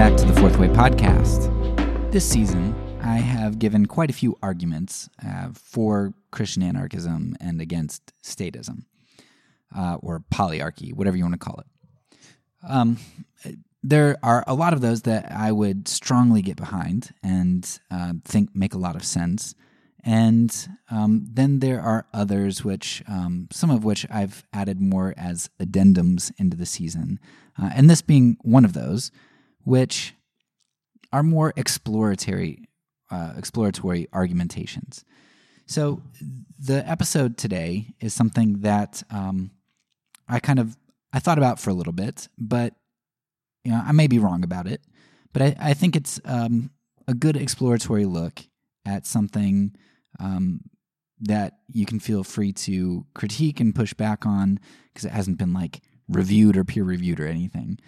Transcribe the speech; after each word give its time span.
back 0.00 0.16
to 0.16 0.24
the 0.24 0.40
Fourth 0.40 0.56
Way 0.56 0.68
podcast. 0.68 1.50
This 2.10 2.26
season, 2.26 2.74
I 3.02 3.16
have 3.16 3.58
given 3.58 3.84
quite 3.84 4.08
a 4.08 4.14
few 4.14 4.34
arguments 4.42 5.10
uh, 5.22 5.48
for 5.52 6.14
Christian 6.30 6.62
anarchism 6.62 7.36
and 7.38 7.60
against 7.60 8.14
statism, 8.22 8.84
uh, 9.76 9.98
or 10.00 10.24
polyarchy, 10.32 10.94
whatever 10.94 11.18
you 11.18 11.24
want 11.24 11.34
to 11.34 11.38
call 11.38 11.60
it. 11.60 11.66
Um, 12.66 12.96
there 13.82 14.16
are 14.22 14.42
a 14.46 14.54
lot 14.54 14.72
of 14.72 14.80
those 14.80 15.02
that 15.02 15.30
I 15.30 15.52
would 15.52 15.86
strongly 15.86 16.40
get 16.40 16.56
behind 16.56 17.12
and 17.22 17.68
uh, 17.90 18.14
think 18.24 18.56
make 18.56 18.72
a 18.72 18.78
lot 18.78 18.96
of 18.96 19.04
sense. 19.04 19.54
And 20.02 20.50
um, 20.90 21.26
then 21.30 21.58
there 21.58 21.82
are 21.82 22.06
others, 22.14 22.64
which 22.64 23.02
um, 23.06 23.48
some 23.52 23.68
of 23.68 23.84
which 23.84 24.06
I've 24.10 24.44
added 24.54 24.80
more 24.80 25.12
as 25.18 25.50
addendums 25.60 26.32
into 26.38 26.56
the 26.56 26.64
season, 26.64 27.20
uh, 27.62 27.68
and 27.74 27.90
this 27.90 28.00
being 28.00 28.38
one 28.40 28.64
of 28.64 28.72
those, 28.72 29.12
which 29.64 30.14
are 31.12 31.22
more 31.22 31.52
exploratory, 31.56 32.68
uh, 33.10 33.32
exploratory 33.36 34.08
argumentations. 34.12 35.04
So 35.66 36.02
the 36.58 36.88
episode 36.88 37.36
today 37.36 37.94
is 38.00 38.12
something 38.12 38.60
that 38.60 39.02
um, 39.10 39.50
I 40.28 40.40
kind 40.40 40.58
of 40.58 40.76
I 41.12 41.18
thought 41.18 41.38
about 41.38 41.58
for 41.58 41.70
a 41.70 41.74
little 41.74 41.92
bit, 41.92 42.28
but 42.38 42.74
you 43.64 43.72
know 43.72 43.82
I 43.84 43.92
may 43.92 44.06
be 44.06 44.18
wrong 44.18 44.42
about 44.42 44.66
it, 44.66 44.80
but 45.32 45.42
I, 45.42 45.56
I 45.60 45.74
think 45.74 45.96
it's 45.96 46.20
um, 46.24 46.70
a 47.06 47.14
good 47.14 47.36
exploratory 47.36 48.04
look 48.04 48.42
at 48.86 49.06
something 49.06 49.76
um, 50.18 50.60
that 51.20 51.58
you 51.68 51.86
can 51.86 52.00
feel 52.00 52.24
free 52.24 52.52
to 52.52 53.06
critique 53.14 53.60
and 53.60 53.74
push 53.74 53.92
back 53.94 54.26
on 54.26 54.58
because 54.92 55.04
it 55.04 55.12
hasn't 55.12 55.38
been 55.38 55.52
like 55.52 55.80
reviewed 56.08 56.56
or 56.56 56.64
peer 56.64 56.84
reviewed 56.84 57.20
or 57.20 57.26
anything. 57.26 57.78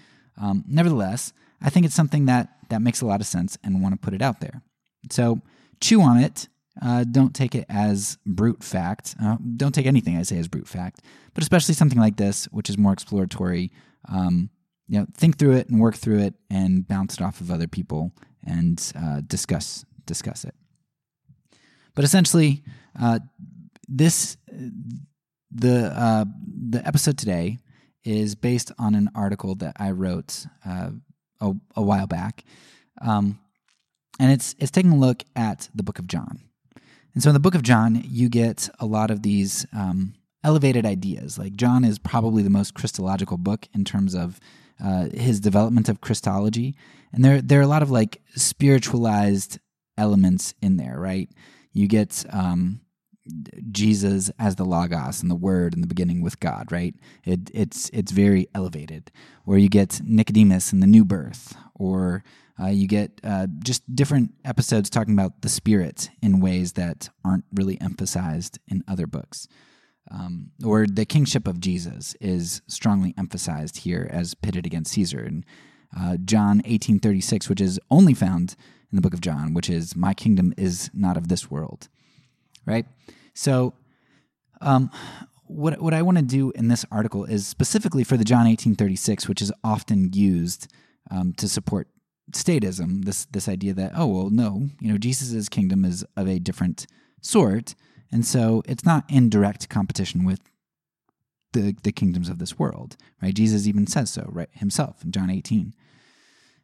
Um, 0.41 0.65
nevertheless, 0.67 1.33
I 1.63 1.71
think 1.71 1.87
it's 1.87 1.95
something 1.95 2.27
that 2.27 2.49
that 2.69 2.83
makes 2.83 3.01
a 3.01 3.07
lot 3.07 3.21
of 3.21 3.27
sense 3.27 3.59
and 3.63 3.83
want 3.83 3.95
to 3.95 3.99
put 3.99 4.15
it 4.15 4.23
out 4.23 4.41
there. 4.41 4.63
So 5.11 5.41
chew 5.81 6.01
on 6.01 6.19
it. 6.19 6.49
Uh, 6.81 7.05
don't 7.05 7.35
take 7.35 7.55
it 7.55 7.67
as 7.69 8.17
brute 8.25 8.65
fact. 8.65 9.15
Uh, 9.23 9.37
don't 9.57 9.75
take 9.75 9.87
anything 9.87 10.17
I 10.17 10.23
say 10.23 10.39
as 10.39 10.49
brute 10.49 10.69
fact, 10.69 11.03
but 11.35 11.43
especially 11.43 11.75
something 11.75 11.99
like 11.99 12.17
this, 12.17 12.47
which 12.47 12.71
is 12.71 12.79
more 12.79 12.95
exploratory. 12.95 13.71
Um, 14.09 14.49
you 14.89 14.99
know, 14.99 15.07
think 15.15 15.39
through 15.39 15.53
it 15.53 15.69
and 15.69 15.81
work 15.81 15.97
through 15.97 16.21
it 16.21 16.35
and 16.51 16.87
bounce 16.89 17.15
it 17.15 17.23
off 17.23 17.41
of 17.41 17.51
other 17.51 17.69
people 17.69 18.13
and 18.45 18.93
uh, 18.97 19.21
discuss 19.27 19.85
discuss 20.07 20.45
it. 20.45 20.55
But 21.95 22.05
essentially, 22.05 22.63
uh, 22.99 23.21
this 23.87 24.37
the 25.51 25.93
uh, 25.95 26.25
the 26.71 26.87
episode 26.87 27.19
today 27.19 27.59
is 28.05 28.35
based 28.35 28.73
on 28.79 28.95
an 28.95 29.11
article 29.15 29.55
that 29.57 29.77
I 29.79 29.91
wrote 29.91 30.47
uh, 30.67 30.91
a, 31.43 31.53
a, 31.77 31.83
while 31.83 32.07
back, 32.07 32.45
um, 33.01 33.39
and 34.19 34.33
it's 34.33 34.55
it's 34.59 34.71
taking 34.71 34.93
a 34.93 34.97
look 34.97 35.25
at 35.37 35.69
the 35.75 35.83
Book 35.83 35.99
of 35.99 36.07
John. 36.07 36.41
And 37.15 37.23
so, 37.23 37.31
in 37.31 37.35
the 37.35 37.41
Book 37.41 37.55
of 37.55 37.63
John, 37.63 38.03
you 38.07 38.29
get 38.29 38.69
a 38.81 38.87
lot 38.87 39.11
of 39.11 39.23
these 39.23 39.67
um, 39.75 40.15
elevated 40.45 40.87
ideas. 40.87 41.39
Like 41.39 41.55
John 41.55 41.85
is 41.85 41.99
probably 41.99 42.43
the 42.43 42.51
most 42.51 42.75
Christological 42.75 43.37
book 43.37 43.69
in 43.75 43.85
terms 43.85 44.15
of 44.15 44.41
uh, 44.83 45.09
his 45.13 45.41
development 45.41 45.89
of 45.89 46.01
Christology, 46.01 46.75
and 47.13 47.25
there 47.25 47.43
there 47.43 47.61
are 47.61 47.65
a 47.65 47.69
lot 47.69 47.83
of 47.83 47.91
like 47.91 48.23
spiritualized 48.35 49.59
elements 49.99 50.55
in 50.63 50.77
there, 50.77 50.99
right? 50.99 51.29
You 51.73 51.89
get 51.89 52.25
um, 52.31 52.81
Jesus 53.71 54.31
as 54.39 54.57
the 54.57 54.65
Logos 54.65 55.23
and 55.23 55.31
the 55.31 55.37
Word 55.37 55.75
in 55.75 55.81
the 55.81 55.87
beginning 55.87 56.23
with 56.23 56.41
God, 56.41 56.73
right? 56.73 56.95
It, 57.25 57.51
it's 57.55 57.89
it's 57.91 58.13
very 58.13 58.49
elevated. 58.55 59.11
Or 59.47 59.59
you 59.59 59.69
get 59.69 60.01
Nicodemus 60.05 60.73
and 60.73 60.83
the 60.83 60.87
new 60.87 61.05
birth, 61.05 61.57
or 61.75 62.25
uh, 62.61 62.69
you 62.69 62.87
get 62.87 63.21
uh, 63.25 63.47
just 63.61 63.95
different 63.95 64.35
episodes 64.45 64.91
talking 64.91 65.15
about 65.15 65.43
the 65.43 65.49
Spirit 65.49 66.11
in 66.21 66.41
ways 66.41 66.73
that 66.73 67.09
aren't 67.25 67.45
really 67.53 67.81
emphasized 67.81 68.59
in 68.69 68.85
other 68.87 69.07
books. 69.07 69.49
Um, 70.11 70.51
or 70.65 70.87
the 70.87 71.05
kingship 71.05 71.47
of 71.47 71.61
Jesus 71.61 72.15
is 72.21 72.61
strongly 72.67 73.15
emphasized 73.17 73.79
here 73.79 74.09
as 74.11 74.35
pitted 74.35 74.67
against 74.67 74.93
Caesar. 74.93 75.21
And 75.21 75.45
uh, 75.97 76.17
John 76.25 76.59
1836, 76.59 77.49
which 77.49 77.61
is 77.61 77.81
only 77.91 78.15
found 78.15 78.57
in 78.91 78.97
the 78.97 79.03
book 79.03 79.15
of 79.15 79.21
John, 79.21 79.55
which 79.55 79.71
is, 79.71 79.97
My 79.97 80.13
kingdom 80.13 80.53
is 80.57 80.91
not 80.93 81.17
of 81.17 81.29
this 81.29 81.51
world. 81.51 81.89
Right? 82.67 82.87
So, 83.35 83.75
um, 84.61 84.91
what, 85.47 85.81
what 85.83 85.93
I 85.93 86.03
want 86.03 86.19
to 86.19 86.25
do 86.25 86.51
in 86.53 86.69
this 86.69 86.85
article 86.91 87.25
is 87.25 87.47
specifically 87.47 88.05
for 88.05 88.17
the 88.17 88.25
John 88.25 88.47
1836, 88.47 89.29
which 89.29 89.43
is 89.43 89.53
often 89.63 90.11
used 90.13 90.73
um, 91.11 91.33
to 91.35 91.49
support 91.49 91.89
statism, 92.33 93.05
this, 93.05 93.27
this 93.27 93.49
idea 93.49 93.75
that, 93.75 93.93
oh, 93.95 94.07
well, 94.07 94.31
no, 94.31 94.69
you 94.81 94.91
know, 94.91 94.99
Jesus' 94.99 95.49
kingdom 95.49 95.85
is 95.85 96.05
of 96.17 96.29
a 96.29 96.39
different 96.39 96.87
sort. 97.21 97.75
And 98.11 98.25
so 98.25 98.63
it's 98.67 98.85
not 98.85 99.05
in 99.09 99.29
direct 99.29 99.69
competition 99.69 100.25
with 100.25 100.41
the, 101.53 101.77
the 101.83 101.93
kingdoms 101.93 102.29
of 102.29 102.39
this 102.39 102.59
world, 102.59 102.97
right? 103.21 103.35
Jesus 103.35 103.67
even 103.67 103.87
says 103.87 104.11
so, 104.11 104.29
right, 104.33 104.49
himself 104.53 105.05
in 105.05 105.13
John 105.13 105.31
18. 105.31 105.75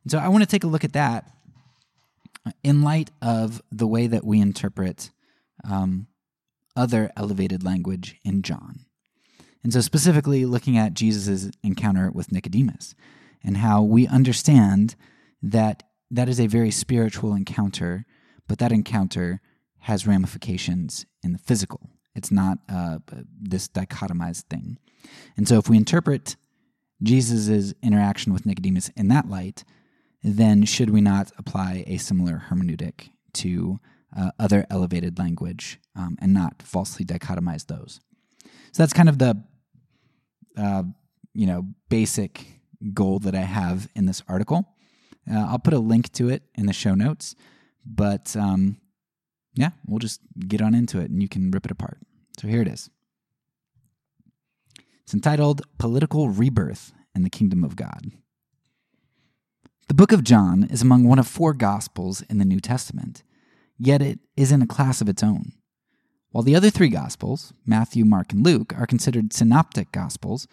And 0.04 0.10
so 0.10 0.19
I 0.19 0.28
want 0.28 0.42
to 0.42 0.48
take 0.48 0.64
a 0.64 0.69
look 0.69 0.84
at 0.84 0.94
that 0.94 1.31
in 2.62 2.82
light 2.82 3.10
of 3.20 3.60
the 3.70 3.87
way 3.87 4.06
that 4.06 4.25
we 4.25 4.41
interpret 4.41 5.10
um, 5.64 6.06
other 6.76 7.10
elevated 7.16 7.64
language 7.64 8.16
in 8.24 8.42
John. 8.42 8.86
And 9.62 9.72
so, 9.72 9.80
specifically, 9.80 10.44
looking 10.46 10.78
at 10.78 10.94
Jesus' 10.94 11.50
encounter 11.62 12.10
with 12.10 12.32
Nicodemus 12.32 12.94
and 13.42 13.58
how 13.58 13.82
we 13.82 14.06
understand 14.06 14.94
that 15.42 15.82
that 16.10 16.28
is 16.28 16.41
a 16.41 16.46
very 16.46 16.70
spiritual 16.70 17.34
encounter, 17.34 18.06
but 18.46 18.58
that 18.58 18.72
encounter 18.72 19.41
has 19.80 20.06
ramifications 20.06 21.06
in 21.22 21.32
the 21.32 21.38
physical. 21.38 21.90
It's 22.14 22.30
not 22.30 22.58
uh, 22.69 22.98
this 23.40 23.69
dichotomized 23.69 24.44
thing. 24.44 24.78
And 25.36 25.48
so, 25.48 25.58
if 25.58 25.69
we 25.69 25.76
interpret 25.76 26.36
Jesus' 27.02 27.75
interaction 27.82 28.32
with 28.32 28.46
Nicodemus 28.46 28.90
in 28.96 29.08
that 29.08 29.28
light, 29.28 29.64
then 30.22 30.64
should 30.64 30.90
we 30.90 31.00
not 31.00 31.30
apply 31.38 31.84
a 31.86 31.96
similar 31.96 32.44
hermeneutic 32.48 33.10
to 33.34 33.78
uh, 34.16 34.30
other 34.38 34.66
elevated 34.70 35.19
language 35.19 35.80
um, 35.96 36.16
and 36.20 36.32
not 36.32 36.62
falsely 36.62 37.04
dichotomize 37.04 37.66
those? 37.66 38.00
So 38.72 38.82
that's 38.82 38.92
kind 38.92 39.08
of 39.08 39.19
the 39.19 39.42
uh, 40.56 40.82
you 41.34 41.46
know 41.46 41.66
basic 41.88 42.60
goal 42.92 43.19
that 43.20 43.34
I 43.34 43.42
have 43.42 43.88
in 43.94 44.06
this 44.06 44.22
article. 44.28 44.74
Uh, 45.30 45.46
I'll 45.48 45.58
put 45.58 45.74
a 45.74 45.78
link 45.78 46.12
to 46.12 46.28
it 46.28 46.42
in 46.54 46.66
the 46.66 46.72
show 46.72 46.94
notes, 46.94 47.34
but 47.84 48.34
um, 48.36 48.80
yeah, 49.54 49.70
we'll 49.86 49.98
just 49.98 50.20
get 50.46 50.62
on 50.62 50.75
into 50.75 51.00
it 51.00 51.10
and 51.10 51.20
you 51.20 51.28
can 51.28 51.50
rip 51.50 51.64
it 51.64 51.70
apart. 51.70 51.98
So 52.40 52.48
here 52.48 52.62
it 52.62 52.69
is. 52.69 52.88
It's 55.02 55.14
entitled 55.14 55.62
Political 55.78 56.28
Rebirth 56.28 56.92
in 57.14 57.22
the 57.22 57.30
Kingdom 57.30 57.64
of 57.64 57.76
God. 57.76 58.12
The 59.88 59.94
book 59.94 60.12
of 60.12 60.22
John 60.22 60.64
is 60.64 60.82
among 60.82 61.04
one 61.04 61.19
of 61.19 61.26
four 61.26 61.54
Gospels 61.54 62.22
in 62.28 62.38
the 62.38 62.44
New 62.44 62.60
Testament, 62.60 63.22
yet 63.78 64.02
it 64.02 64.19
is 64.36 64.52
in 64.52 64.62
a 64.62 64.66
class 64.66 65.00
of 65.00 65.08
its 65.08 65.22
own. 65.22 65.52
While 66.30 66.44
the 66.44 66.54
other 66.54 66.70
three 66.70 66.88
Gospels, 66.88 67.52
Matthew, 67.64 68.04
Mark, 68.04 68.32
and 68.32 68.44
Luke, 68.44 68.75
are 68.76 68.86
considered 68.86 69.32
synoptic 69.32 69.92
Gospels, 69.92 70.46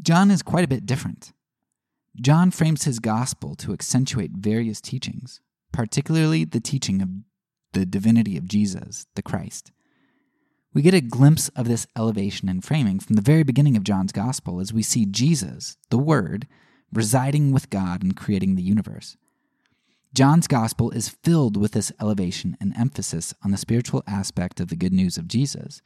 John 0.00 0.30
is 0.30 0.42
quite 0.42 0.64
a 0.64 0.68
bit 0.68 0.86
different. 0.86 1.32
John 2.20 2.50
frames 2.50 2.84
his 2.84 2.98
Gospel 2.98 3.54
to 3.56 3.72
accentuate 3.72 4.32
various 4.32 4.80
teachings, 4.80 5.40
particularly 5.72 6.44
the 6.44 6.60
teaching 6.60 7.02
of 7.02 7.08
the 7.72 7.84
divinity 7.84 8.36
of 8.36 8.48
Jesus, 8.48 9.06
the 9.14 9.22
Christ. 9.22 9.72
We 10.74 10.82
get 10.82 10.94
a 10.94 11.00
glimpse 11.00 11.48
of 11.50 11.66
this 11.66 11.86
elevation 11.96 12.48
and 12.48 12.64
framing 12.64 13.00
from 13.00 13.16
the 13.16 13.22
very 13.22 13.42
beginning 13.42 13.76
of 13.76 13.84
John's 13.84 14.12
Gospel 14.12 14.60
as 14.60 14.72
we 14.72 14.82
see 14.82 15.06
Jesus, 15.06 15.76
the 15.90 15.98
Word, 15.98 16.46
residing 16.92 17.52
with 17.52 17.70
God 17.70 18.02
and 18.02 18.16
creating 18.16 18.54
the 18.54 18.62
universe. 18.62 19.16
John's 20.14 20.46
gospel 20.46 20.90
is 20.90 21.08
filled 21.08 21.56
with 21.56 21.72
this 21.72 21.92
elevation 22.00 22.56
and 22.60 22.74
emphasis 22.76 23.34
on 23.44 23.50
the 23.50 23.56
spiritual 23.56 24.02
aspect 24.06 24.58
of 24.58 24.68
the 24.68 24.76
good 24.76 24.92
news 24.92 25.16
of 25.16 25.28
Jesus. 25.28 25.82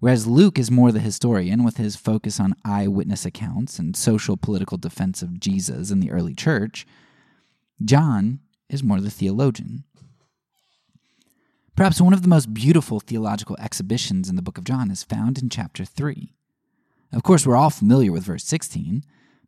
Whereas 0.00 0.26
Luke 0.26 0.58
is 0.58 0.70
more 0.70 0.92
the 0.92 1.00
historian 1.00 1.64
with 1.64 1.78
his 1.78 1.96
focus 1.96 2.38
on 2.38 2.54
eyewitness 2.64 3.24
accounts 3.24 3.78
and 3.78 3.96
social 3.96 4.36
political 4.36 4.76
defense 4.76 5.22
of 5.22 5.40
Jesus 5.40 5.90
in 5.90 6.00
the 6.00 6.10
early 6.10 6.34
church, 6.34 6.86
John 7.82 8.40
is 8.68 8.82
more 8.82 9.00
the 9.00 9.10
theologian. 9.10 9.84
Perhaps 11.76 12.00
one 12.00 12.12
of 12.12 12.22
the 12.22 12.28
most 12.28 12.52
beautiful 12.52 13.00
theological 13.00 13.56
exhibitions 13.58 14.28
in 14.28 14.36
the 14.36 14.42
book 14.42 14.58
of 14.58 14.64
John 14.64 14.90
is 14.90 15.02
found 15.02 15.38
in 15.38 15.48
chapter 15.48 15.84
3. 15.84 16.32
Of 17.12 17.22
course, 17.22 17.46
we're 17.46 17.56
all 17.56 17.70
familiar 17.70 18.12
with 18.12 18.24
verse 18.24 18.44
16, 18.44 19.04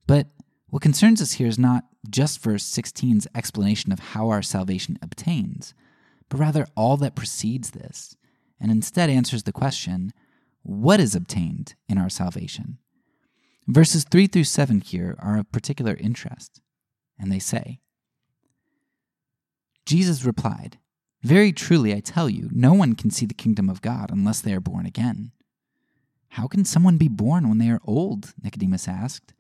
but 0.07 0.29
what 0.71 0.83
concerns 0.83 1.23
us 1.23 1.33
here 1.33 1.47
is 1.47 1.59
not 1.59 1.85
just 2.09 2.43
verse 2.43 2.65
16's 2.65 3.27
explanation 3.35 3.93
of 3.93 3.99
how 3.99 4.29
our 4.29 4.43
salvation 4.43 4.99
obtains, 5.01 5.75
but 6.29 6.39
rather 6.39 6.67
all 6.77 6.97
that 6.99 7.15
precedes 7.15 7.71
this, 7.71 8.17
and 8.61 8.71
instead 8.71 9.09
answers 9.11 9.45
the 9.45 9.53
question 9.53 10.13
what 10.63 11.01
is 11.01 11.15
obtained 11.15 11.75
in 11.89 11.97
our 11.97 12.11
salvation? 12.11 12.79
Verses 13.67 14.05
3 14.05 14.27
through 14.27 14.45
7 14.45 14.81
here 14.81 15.17
are 15.19 15.39
of 15.39 15.53
particular 15.53 15.95
interest. 15.95 16.61
and 17.19 17.33
they 17.33 17.39
say. 17.41 17.81
Jesus 19.85 20.25
replied, 20.25 20.79
Very 21.23 21.53
truly 21.53 21.93
I 21.95 22.01
tell 22.01 22.29
you, 22.29 22.49
no 22.53 22.75
one 22.75 22.95
can 22.95 23.11
see 23.11 23.27
the 23.27 23.35
kingdom 23.35 23.69
of 23.69 23.83
God 23.83 24.11
unless 24.13 24.41
they 24.41 24.53
are 24.53 24.61
born 24.61 24.87
again. 24.87 25.33
How 26.31 26.47
can 26.47 26.65
someone 26.65 26.97
be 26.99 27.09
born 27.09 27.49
when 27.49 27.59
they 27.59 27.71
are 27.71 27.81
old? 27.85 28.35
Nicodemus 28.41 28.87
asked. 28.87 29.33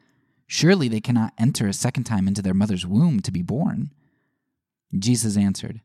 Surely 0.49 0.89
they 0.89 1.01
cannot 1.01 1.35
enter 1.39 1.69
a 1.69 1.75
second 1.75 2.05
time 2.05 2.27
into 2.27 2.43
their 2.43 2.55
mother's 2.55 2.87
womb 2.87 3.21
to 3.21 3.31
be 3.31 3.43
born. 3.43 3.93
Jesus 4.99 5.37
answered, 5.37 5.83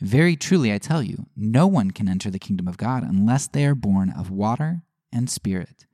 Very 0.00 0.36
truly 0.36 0.72
I 0.72 0.78
tell 0.78 1.02
you, 1.02 1.26
no 1.34 1.66
one 1.66 1.90
can 1.90 2.08
enter 2.08 2.30
the 2.30 2.38
kingdom 2.38 2.68
of 2.68 2.76
God 2.76 3.02
unless 3.02 3.48
they 3.48 3.64
are 3.64 3.74
born 3.74 4.10
of 4.10 4.30
water 4.30 4.82
and 5.10 5.30
spirit. 5.30 5.86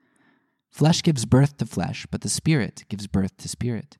Flesh 0.71 1.03
gives 1.03 1.25
birth 1.25 1.57
to 1.59 1.67
flesh, 1.67 2.07
but 2.11 2.21
the 2.21 2.29
Spirit 2.29 2.85
gives 2.89 3.07
birth 3.07 3.37
to 3.39 3.49
spirit. 3.49 3.97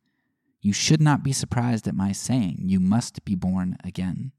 You 0.61 0.73
should 0.73 1.01
not 1.01 1.23
be 1.23 1.33
surprised 1.33 1.89
at 1.89 1.95
my 1.95 2.13
saying, 2.13 2.59
You 2.65 2.81
must 2.81 3.25
be 3.25 3.35
born 3.35 3.77
again. 3.83 4.33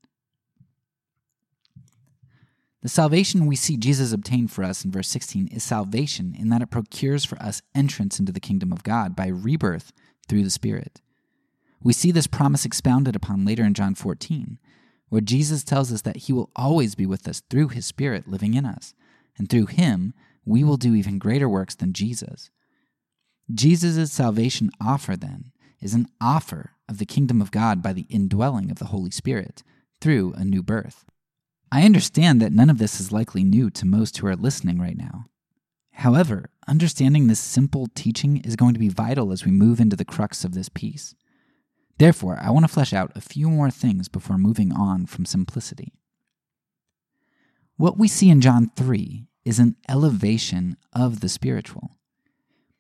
The 2.81 2.89
salvation 2.89 3.45
we 3.45 3.55
see 3.55 3.77
Jesus 3.77 4.11
obtain 4.11 4.47
for 4.47 4.63
us 4.63 4.83
in 4.83 4.91
verse 4.91 5.07
16 5.09 5.47
is 5.47 5.63
salvation 5.63 6.35
in 6.37 6.49
that 6.49 6.63
it 6.63 6.71
procures 6.71 7.23
for 7.23 7.37
us 7.41 7.61
entrance 7.75 8.19
into 8.19 8.31
the 8.31 8.39
kingdom 8.39 8.71
of 8.71 8.83
God 8.83 9.15
by 9.15 9.27
rebirth 9.27 9.93
through 10.27 10.43
the 10.43 10.49
Spirit. 10.49 10.99
We 11.83 11.93
see 11.93 12.11
this 12.11 12.27
promise 12.27 12.65
expounded 12.65 13.15
upon 13.15 13.45
later 13.45 13.63
in 13.63 13.75
John 13.75 13.93
14, 13.93 14.57
where 15.09 15.21
Jesus 15.21 15.63
tells 15.63 15.91
us 15.91 16.01
that 16.01 16.17
he 16.17 16.33
will 16.33 16.49
always 16.55 16.95
be 16.95 17.05
with 17.05 17.27
us 17.27 17.43
through 17.49 17.67
his 17.67 17.85
Spirit 17.85 18.27
living 18.27 18.55
in 18.55 18.65
us, 18.65 18.95
and 19.37 19.47
through 19.47 19.67
him 19.67 20.13
we 20.43 20.63
will 20.63 20.77
do 20.77 20.95
even 20.95 21.19
greater 21.19 21.47
works 21.47 21.75
than 21.75 21.93
Jesus. 21.93 22.49
Jesus' 23.53 24.11
salvation 24.11 24.71
offer, 24.81 25.15
then, 25.15 25.51
is 25.81 25.93
an 25.93 26.07
offer 26.19 26.71
of 26.89 26.97
the 26.97 27.05
kingdom 27.05 27.41
of 27.41 27.51
God 27.51 27.83
by 27.83 27.93
the 27.93 28.07
indwelling 28.09 28.71
of 28.71 28.79
the 28.79 28.85
Holy 28.85 29.11
Spirit 29.11 29.61
through 29.99 30.33
a 30.33 30.43
new 30.43 30.63
birth. 30.63 31.05
I 31.71 31.83
understand 31.83 32.41
that 32.41 32.51
none 32.51 32.69
of 32.69 32.79
this 32.79 32.99
is 32.99 33.11
likely 33.11 33.43
new 33.43 33.69
to 33.71 33.85
most 33.85 34.17
who 34.17 34.27
are 34.27 34.35
listening 34.35 34.79
right 34.79 34.97
now. 34.97 35.25
However, 35.91 36.49
understanding 36.67 37.27
this 37.27 37.39
simple 37.39 37.87
teaching 37.95 38.37
is 38.37 38.55
going 38.55 38.73
to 38.73 38.79
be 38.79 38.89
vital 38.89 39.31
as 39.31 39.45
we 39.45 39.51
move 39.51 39.79
into 39.79 39.95
the 39.95 40.03
crux 40.03 40.43
of 40.43 40.53
this 40.53 40.67
piece. 40.67 41.15
Therefore, 41.97 42.39
I 42.41 42.49
want 42.49 42.65
to 42.65 42.73
flesh 42.73 42.91
out 42.91 43.11
a 43.15 43.21
few 43.21 43.49
more 43.49 43.69
things 43.69 44.09
before 44.09 44.37
moving 44.37 44.73
on 44.73 45.05
from 45.05 45.25
simplicity. 45.25 45.93
What 47.77 47.97
we 47.97 48.07
see 48.07 48.29
in 48.29 48.41
John 48.41 48.71
3 48.75 49.27
is 49.45 49.59
an 49.59 49.75
elevation 49.87 50.77
of 50.93 51.19
the 51.19 51.29
spiritual. 51.29 51.91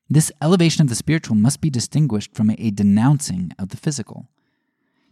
This 0.09 0.31
elevation 0.41 0.81
of 0.81 0.89
the 0.89 0.95
spiritual 0.95 1.35
must 1.35 1.61
be 1.61 1.69
distinguished 1.69 2.33
from 2.33 2.49
a 2.49 2.71
denouncing 2.71 3.51
of 3.57 3.69
the 3.69 3.77
physical. 3.77 4.27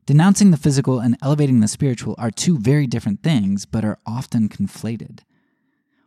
Denouncing 0.09 0.49
the 0.49 0.57
physical 0.57 0.99
and 0.99 1.15
elevating 1.21 1.59
the 1.59 1.67
spiritual 1.67 2.15
are 2.17 2.31
two 2.31 2.57
very 2.57 2.87
different 2.87 3.21
things, 3.21 3.67
but 3.67 3.85
are 3.85 3.99
often 4.07 4.49
conflated. 4.49 5.19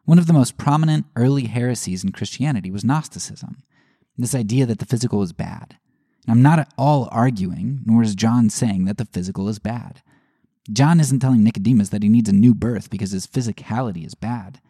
One 0.06 0.18
of 0.18 0.26
the 0.26 0.32
most 0.32 0.56
prominent 0.56 1.06
early 1.14 1.44
heresies 1.44 2.02
in 2.02 2.10
Christianity 2.10 2.68
was 2.72 2.84
Gnosticism, 2.84 3.58
this 4.18 4.34
idea 4.34 4.66
that 4.66 4.80
the 4.80 4.86
physical 4.86 5.22
is 5.22 5.32
bad. 5.32 5.76
And 6.26 6.32
I'm 6.32 6.42
not 6.42 6.58
at 6.58 6.72
all 6.76 7.08
arguing, 7.12 7.82
nor 7.86 8.02
is 8.02 8.16
John 8.16 8.50
saying 8.50 8.86
that 8.86 8.98
the 8.98 9.04
physical 9.04 9.48
is 9.48 9.60
bad. 9.60 10.02
John 10.72 10.98
isn't 10.98 11.20
telling 11.20 11.44
Nicodemus 11.44 11.90
that 11.90 12.02
he 12.02 12.08
needs 12.08 12.28
a 12.28 12.32
new 12.32 12.56
birth 12.56 12.90
because 12.90 13.12
his 13.12 13.28
physicality 13.28 14.04
is 14.04 14.16
bad, 14.16 14.60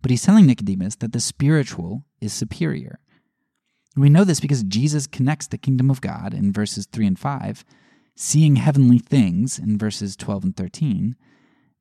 but 0.00 0.10
he's 0.10 0.22
telling 0.22 0.46
Nicodemus 0.46 0.96
that 0.96 1.12
the 1.12 1.20
spiritual 1.20 2.06
is 2.22 2.32
superior. 2.32 3.00
We 3.94 4.08
know 4.08 4.24
this 4.24 4.40
because 4.40 4.62
Jesus 4.62 5.06
connects 5.06 5.46
the 5.46 5.58
kingdom 5.58 5.90
of 5.90 6.00
God 6.00 6.32
in 6.32 6.54
verses 6.54 6.86
3 6.90 7.06
and 7.06 7.18
5 7.18 7.66
seeing 8.20 8.56
heavenly 8.56 8.98
things 8.98 9.60
in 9.60 9.78
verses 9.78 10.16
12 10.16 10.42
and 10.42 10.56
13, 10.56 11.14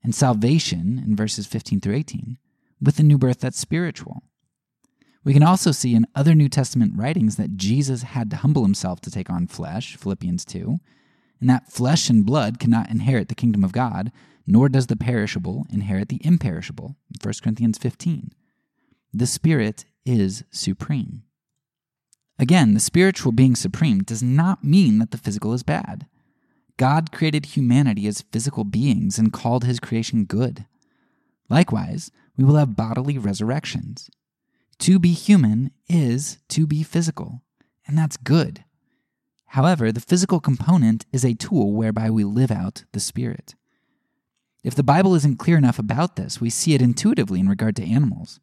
and 0.04 0.13
salvation 0.13 1.01
in 1.04 1.16
verses 1.16 1.48
15 1.48 1.81
through 1.81 1.95
18, 1.95 2.38
with 2.80 3.00
a 3.00 3.04
new 3.04 3.18
birth 3.18 3.39
that's 3.39 3.60
spiritual. 3.60 4.22
We 5.24 5.34
can 5.34 5.42
also 5.42 5.72
see 5.72 5.95
in 5.95 6.06
other 6.13 6.36
New 6.36 6.48
Testament 6.48 6.94
writings 6.95 7.38
that 7.38 7.57
Jesus 7.57 8.04
had 8.04 8.30
to 8.30 8.36
humble 8.36 8.62
himself 8.62 9.01
to 9.01 9.10
take 9.10 9.31
on 9.31 9.48
flesh, 9.48 9.98
Philippians 9.98 10.45
2, 10.45 10.78
and 11.42 11.50
that 11.50 11.72
flesh 11.72 12.07
and 12.07 12.24
blood 12.24 12.60
cannot 12.60 12.92
inherit 12.92 13.30
the 13.30 13.36
kingdom 13.36 13.63
of 13.63 13.72
God, 13.72 14.12
nor 14.45 14.69
does 14.69 14.88
the 14.88 14.95
perishable 14.95 15.66
inherit 15.72 16.10
the 16.10 16.22
imperishable, 16.24 16.98
1 17.19 17.33
Corinthians 17.42 17.80
15. 17.80 18.30
The 19.12 19.25
Spirit 19.25 19.86
is 20.06 20.44
supreme. 20.51 21.24
Again, 22.38 22.75
the 22.75 22.80
spiritual 22.80 23.31
being 23.31 23.56
supreme 23.56 24.04
does 24.04 24.22
not 24.22 24.63
mean 24.63 25.00
that 25.00 25.10
the 25.10 25.18
physical 25.18 25.54
is 25.54 25.63
bad. 25.63 26.06
God 26.78 27.12
created 27.12 27.48
humanity 27.48 28.08
as 28.08 28.24
physical 28.32 28.64
beings 28.64 29.18
and 29.18 29.34
called 29.34 29.64
his 29.64 29.80
creation 29.80 30.26
good. 30.26 30.66
Likewise, 31.50 32.12
we 32.38 32.44
will 32.44 32.56
have 32.56 32.76
bodily 32.76 33.18
resurrections. 33.18 34.10
To 34.80 35.00
be 35.00 35.14
human 35.14 35.72
is 35.90 36.38
to 36.50 36.68
be 36.68 36.84
physical, 36.84 37.42
and 37.88 37.98
that's 37.98 38.18
good. 38.18 38.64
However, 39.48 39.92
the 39.92 40.02
physical 40.02 40.40
component 40.40 41.06
is 41.12 41.26
a 41.26 41.34
tool 41.34 41.74
whereby 41.74 42.12
we 42.12 42.24
live 42.24 42.52
out 42.52 42.84
the 42.92 43.00
spirit. 43.00 43.56
If 44.64 44.76
the 44.76 44.84
Bible 44.84 45.16
isn't 45.16 45.40
clear 45.40 45.58
enough 45.58 45.80
about 45.80 46.16
this, 46.16 46.40
we 46.42 46.50
see 46.50 46.76
it 46.76 46.82
intuitively 46.82 47.40
in 47.40 47.50
regard 47.50 47.76
to 47.78 47.84
animals. 47.84 48.40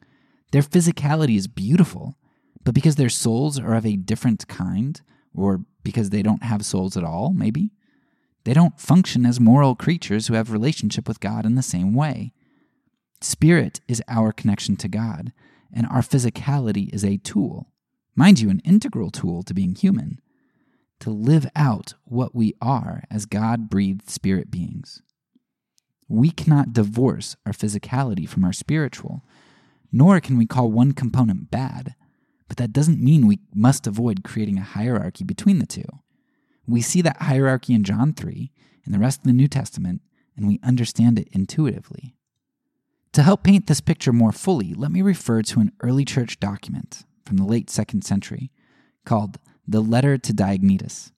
Their 0.51 0.63
physicality 0.63 1.37
is 1.37 1.47
beautiful, 1.47 2.17
but 2.65 2.75
because 2.75 2.97
their 2.97 3.11
souls 3.11 3.61
are 3.61 3.75
of 3.75 3.85
a 3.85 3.97
different 3.97 4.49
kind, 4.49 5.01
or 5.35 5.61
because 5.83 6.11
they 6.11 6.23
don't 6.23 6.43
have 6.43 6.65
souls 6.65 6.97
at 6.97 7.05
all, 7.05 7.33
maybe, 7.33 7.71
they 8.44 8.52
don't 8.52 8.81
function 8.81 9.25
as 9.25 9.41
moral 9.41 9.75
creatures 9.75 10.26
who 10.26 10.35
have 10.35 10.52
relationship 10.52 11.08
with 11.08 11.20
God 11.20 11.46
in 11.46 11.55
the 11.55 11.62
same 11.62 11.95
way. 11.95 12.33
Spirit 13.21 13.80
is 13.88 14.02
our 14.07 14.33
connection 14.33 14.76
to 14.76 14.88
God, 14.88 15.33
and 15.73 15.87
our 15.87 16.02
physicality 16.02 16.92
is 16.92 17.04
a 17.04 17.16
tool, 17.16 17.73
mind 18.14 18.40
you, 18.40 18.50
an 18.50 18.61
integral 18.61 19.11
tool 19.11 19.42
to 19.42 19.54
being 19.54 19.75
human, 19.75 20.21
to 21.00 21.11
live 21.11 21.47
out 21.57 21.95
what 22.04 22.35
we 22.35 22.54
are 22.61 23.04
as 23.11 23.26
God 23.26 23.71
breathed 23.71 24.11
spirit 24.11 24.50
beings. 24.50 25.00
We 26.07 26.30
cannot 26.30 26.75
divorce 26.75 27.37
our 27.47 27.52
physicality 27.52 28.28
from 28.28 28.45
our 28.45 28.52
spiritual, 28.52 29.25
nor 29.90 30.21
can 30.21 30.37
we 30.37 30.47
call 30.47 30.71
one 30.71 30.92
component 30.92 31.50
bad, 31.50 31.95
but 32.47 32.59
that 32.59 32.73
doesn't 32.73 33.00
mean 33.00 33.26
we 33.26 33.38
must 33.54 33.87
avoid 33.87 34.23
creating 34.23 34.59
a 34.59 34.62
hierarchy 34.62 35.25
between 35.25 35.61
the 35.61 35.66
two. 35.66 35.85
We 36.66 36.80
see 36.80 37.02
that 37.02 37.23
hierarchy 37.23 37.75
in 37.75 37.85
John 37.85 38.12
3 38.12 38.50
and 38.85 38.94
the 38.94 38.99
rest 38.99 39.21
of 39.21 39.25
the 39.25 39.33
New 39.33 39.49
Testament, 39.49 40.02
and 40.37 40.47
we 40.47 40.61
understand 40.62 41.18
it 41.18 41.28
intuitively. 41.33 42.16
To 43.12 43.23
help 43.23 43.44
paint 43.44 43.66
this 43.66 43.80
picture 43.80 44.12
more 44.12 44.33
fully, 44.33 44.75
let 44.75 44.90
me 44.90 45.02
refer 45.02 45.42
to 45.42 45.61
an 45.61 45.73
early 45.80 46.04
church 46.04 46.40
document 46.40 47.04
from 47.25 47.37
the 47.37 47.44
late 47.44 47.71
second 47.71 48.04
century 48.04 48.50
called 49.04 49.38
the 49.66 49.80
Letter 49.80 50.18
to 50.18 50.33
Diognetus. 50.33 51.12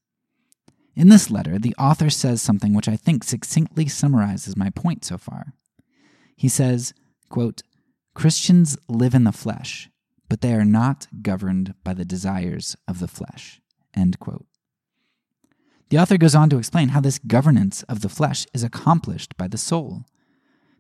In 0.94 1.08
this 1.08 1.30
letter, 1.30 1.58
the 1.58 1.74
author 1.78 2.10
says 2.10 2.40
something 2.40 2.74
which 2.74 2.88
I 2.88 2.96
think 2.96 3.22
succinctly 3.22 3.86
summarizes 3.86 4.56
my 4.56 4.70
point 4.70 5.04
so 5.04 5.18
far. 5.18 5.52
He 6.36 6.48
says, 6.48 6.94
quote, 7.28 7.62
Christians 8.14 8.78
live 8.88 9.14
in 9.14 9.24
the 9.24 9.32
flesh, 9.32 9.90
but 10.28 10.40
they 10.40 10.54
are 10.54 10.64
not 10.64 11.06
governed 11.22 11.74
by 11.84 11.92
the 11.92 12.04
desires 12.04 12.76
of 12.88 12.98
the 12.98 13.08
flesh. 13.08 13.60
End 13.94 14.18
quote. 14.18 14.46
The 15.88 15.98
author 15.98 16.18
goes 16.18 16.34
on 16.34 16.50
to 16.50 16.58
explain 16.58 16.88
how 16.88 17.00
this 17.00 17.18
governance 17.18 17.84
of 17.84 18.00
the 18.00 18.08
flesh 18.08 18.44
is 18.52 18.64
accomplished 18.64 19.36
by 19.36 19.46
the 19.46 19.58
soul. 19.58 20.04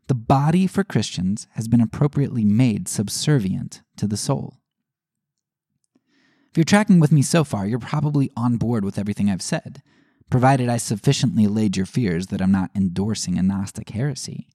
The 0.08 0.14
body 0.14 0.66
for 0.66 0.82
Christians 0.82 1.46
has 1.52 1.68
been 1.68 1.80
appropriately 1.80 2.44
made 2.44 2.88
subservient 2.88 3.82
to 3.96 4.06
the 4.06 4.16
soul. 4.16 4.58
If 6.50 6.56
you're 6.56 6.64
tracking 6.64 7.00
with 7.00 7.12
me 7.12 7.22
so 7.22 7.44
far, 7.44 7.66
you're 7.66 7.78
probably 7.78 8.30
on 8.36 8.56
board 8.56 8.84
with 8.84 8.98
everything 8.98 9.30
I've 9.30 9.42
said, 9.42 9.82
provided 10.30 10.68
I 10.68 10.78
sufficiently 10.78 11.44
allayed 11.44 11.76
your 11.76 11.86
fears 11.86 12.28
that 12.28 12.40
I'm 12.40 12.52
not 12.52 12.70
endorsing 12.74 13.38
a 13.38 13.42
Gnostic 13.42 13.90
heresy. 13.90 14.48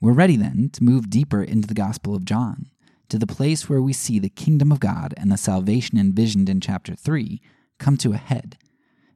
We're 0.00 0.12
ready 0.12 0.36
then 0.36 0.70
to 0.72 0.84
move 0.84 1.10
deeper 1.10 1.42
into 1.42 1.68
the 1.68 1.74
Gospel 1.74 2.14
of 2.14 2.24
John, 2.24 2.70
to 3.08 3.18
the 3.18 3.26
place 3.26 3.68
where 3.68 3.82
we 3.82 3.92
see 3.92 4.18
the 4.18 4.28
kingdom 4.28 4.72
of 4.72 4.80
God 4.80 5.14
and 5.16 5.30
the 5.30 5.36
salvation 5.36 5.98
envisioned 5.98 6.48
in 6.48 6.60
chapter 6.60 6.94
3 6.94 7.40
come 7.78 7.96
to 7.98 8.12
a 8.12 8.16
head 8.16 8.58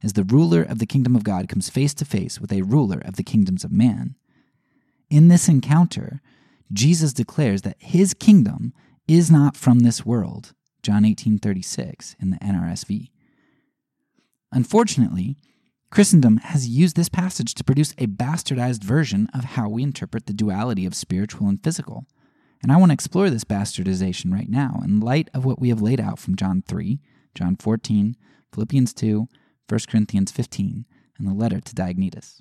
as 0.02 0.14
the 0.14 0.24
ruler 0.24 0.62
of 0.62 0.78
the 0.78 0.86
kingdom 0.86 1.14
of 1.14 1.24
God 1.24 1.48
comes 1.48 1.70
face 1.70 1.94
to 1.94 2.04
face 2.04 2.40
with 2.40 2.52
a 2.52 2.62
ruler 2.62 3.00
of 3.04 3.16
the 3.16 3.22
kingdoms 3.22 3.64
of 3.64 3.72
man. 3.72 4.16
In 5.08 5.28
this 5.28 5.48
encounter, 5.48 6.20
Jesus 6.72 7.12
declares 7.12 7.62
that 7.62 7.76
his 7.78 8.14
kingdom 8.14 8.72
is 9.08 9.30
not 9.30 9.56
from 9.56 9.80
this 9.80 10.06
world. 10.06 10.52
John 10.82 11.04
18:36 11.04 12.14
in 12.20 12.30
the 12.30 12.38
NRSV. 12.38 13.10
Unfortunately, 14.52 15.36
Christendom 15.90 16.38
has 16.38 16.68
used 16.68 16.94
this 16.94 17.08
passage 17.08 17.54
to 17.54 17.64
produce 17.64 17.92
a 17.98 18.06
bastardized 18.06 18.84
version 18.84 19.28
of 19.34 19.44
how 19.44 19.68
we 19.68 19.82
interpret 19.82 20.26
the 20.26 20.32
duality 20.32 20.86
of 20.86 20.94
spiritual 20.94 21.48
and 21.48 21.62
physical. 21.62 22.06
And 22.62 22.70
I 22.70 22.76
want 22.76 22.90
to 22.90 22.94
explore 22.94 23.30
this 23.30 23.44
bastardization 23.44 24.32
right 24.32 24.48
now 24.48 24.80
in 24.84 25.00
light 25.00 25.28
of 25.34 25.44
what 25.44 25.58
we 25.58 25.70
have 25.70 25.82
laid 25.82 26.00
out 26.00 26.18
from 26.18 26.36
John 26.36 26.62
3, 26.62 27.00
John 27.34 27.56
14, 27.56 28.16
Philippians 28.52 28.94
2, 28.94 29.26
1 29.70 29.80
Corinthians 29.88 30.32
15, 30.32 30.84
and 31.18 31.28
the 31.28 31.34
letter 31.34 31.60
to 31.60 31.74
Diognetus. 31.74 32.40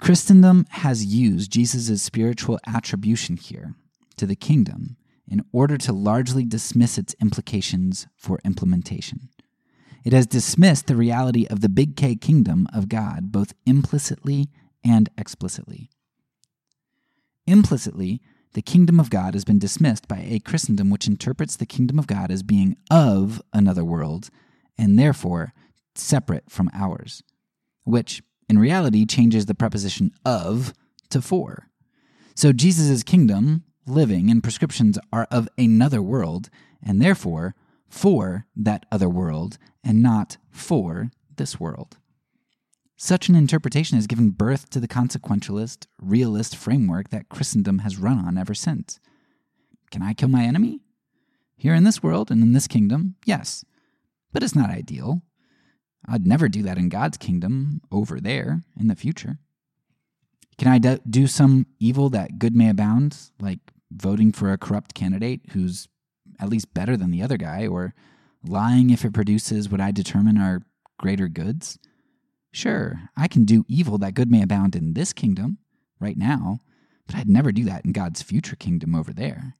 Christendom 0.00 0.66
has 0.70 1.06
used 1.06 1.50
Jesus' 1.50 2.02
spiritual 2.02 2.58
attribution 2.66 3.36
here 3.36 3.74
to 4.16 4.26
the 4.26 4.36
kingdom 4.36 4.96
in 5.26 5.44
order 5.52 5.78
to 5.78 5.92
largely 5.92 6.44
dismiss 6.44 6.98
its 6.98 7.14
implications 7.22 8.06
for 8.16 8.40
implementation. 8.44 9.30
It 10.04 10.12
has 10.12 10.26
dismissed 10.26 10.88
the 10.88 10.96
reality 10.96 11.46
of 11.48 11.60
the 11.60 11.68
big 11.68 11.96
K 11.96 12.16
kingdom 12.16 12.66
of 12.74 12.88
God 12.88 13.32
both 13.32 13.54
implicitly 13.64 14.48
and 14.84 15.08
explicitly. 15.16 15.88
Implicitly, 17.46 18.20
the 18.54 18.62
kingdom 18.62 19.00
of 19.00 19.08
God 19.08 19.32
has 19.32 19.44
been 19.44 19.58
dismissed 19.58 20.06
by 20.08 20.18
a 20.18 20.40
Christendom 20.40 20.90
which 20.90 21.06
interprets 21.06 21.56
the 21.56 21.64
kingdom 21.64 21.98
of 21.98 22.06
God 22.06 22.30
as 22.30 22.42
being 22.42 22.76
of 22.90 23.40
another 23.54 23.84
world 23.84 24.28
and 24.78 24.98
therefore 24.98 25.52
separate 25.94 26.50
from 26.50 26.70
ours, 26.72 27.22
which 27.84 28.22
in 28.48 28.58
reality 28.58 29.06
changes 29.06 29.46
the 29.46 29.54
preposition 29.54 30.10
of 30.24 30.72
to 31.10 31.20
for. 31.20 31.68
So 32.34 32.52
Jesus' 32.52 33.02
kingdom, 33.02 33.64
living, 33.86 34.30
and 34.30 34.42
prescriptions 34.42 34.98
are 35.12 35.28
of 35.30 35.48
another 35.58 36.02
world, 36.02 36.48
and 36.82 37.00
therefore 37.00 37.54
for 37.88 38.46
that 38.56 38.86
other 38.90 39.08
world, 39.08 39.58
and 39.84 40.02
not 40.02 40.38
for 40.50 41.10
this 41.36 41.60
world. 41.60 41.98
Such 42.96 43.28
an 43.28 43.34
interpretation 43.34 43.96
has 43.96 44.06
given 44.06 44.30
birth 44.30 44.70
to 44.70 44.80
the 44.80 44.88
consequentialist, 44.88 45.86
realist 46.00 46.56
framework 46.56 47.10
that 47.10 47.28
Christendom 47.28 47.80
has 47.80 47.98
run 47.98 48.18
on 48.18 48.38
ever 48.38 48.54
since. 48.54 49.00
Can 49.90 50.02
I 50.02 50.14
kill 50.14 50.28
my 50.28 50.44
enemy? 50.44 50.80
Here 51.56 51.74
in 51.74 51.84
this 51.84 52.02
world 52.02 52.30
and 52.30 52.42
in 52.42 52.52
this 52.52 52.68
kingdom, 52.68 53.16
yes. 53.26 53.64
But 54.32 54.42
it's 54.42 54.54
not 54.54 54.70
ideal. 54.70 55.22
I'd 56.08 56.26
never 56.26 56.48
do 56.48 56.62
that 56.62 56.78
in 56.78 56.88
God's 56.88 57.16
kingdom 57.16 57.80
over 57.90 58.20
there 58.20 58.62
in 58.78 58.88
the 58.88 58.96
future. 58.96 59.38
Can 60.58 60.68
I 60.68 60.78
do 60.78 61.26
some 61.26 61.66
evil 61.78 62.10
that 62.10 62.38
good 62.38 62.54
may 62.56 62.68
abound, 62.68 63.16
like 63.40 63.60
voting 63.90 64.32
for 64.32 64.52
a 64.52 64.58
corrupt 64.58 64.94
candidate 64.94 65.42
who's 65.52 65.88
at 66.40 66.48
least 66.48 66.74
better 66.74 66.96
than 66.96 67.10
the 67.10 67.22
other 67.22 67.36
guy, 67.36 67.66
or 67.66 67.94
lying 68.42 68.90
if 68.90 69.04
it 69.04 69.14
produces 69.14 69.68
what 69.68 69.80
I 69.80 69.92
determine 69.92 70.38
are 70.38 70.62
greater 70.98 71.28
goods? 71.28 71.78
Sure, 72.52 73.08
I 73.16 73.28
can 73.28 73.44
do 73.44 73.64
evil 73.68 73.96
that 73.98 74.14
good 74.14 74.30
may 74.30 74.42
abound 74.42 74.74
in 74.76 74.94
this 74.94 75.12
kingdom, 75.12 75.58
right 76.00 76.18
now, 76.18 76.58
but 77.06 77.16
I'd 77.16 77.28
never 77.28 77.52
do 77.52 77.64
that 77.64 77.84
in 77.84 77.92
God's 77.92 78.22
future 78.22 78.56
kingdom 78.56 78.94
over 78.94 79.12
there. 79.12 79.56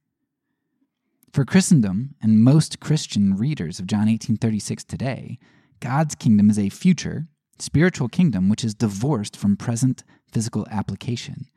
For 1.33 1.45
Christendom 1.45 2.13
and 2.21 2.43
most 2.43 2.79
Christian 2.79 3.35
readers 3.35 3.79
of 3.79 3.87
John 3.87 4.07
18:36 4.07 4.83
today, 4.83 5.39
God's 5.79 6.13
kingdom 6.13 6.51
is 6.51 6.59
a 6.59 6.69
future, 6.69 7.27
spiritual 7.57 8.07
kingdom 8.07 8.49
which 8.49 8.63
is 8.63 8.75
divorced 8.75 9.35
from 9.35 9.57
present 9.57 10.03
physical 10.27 10.67
application, 10.69 11.47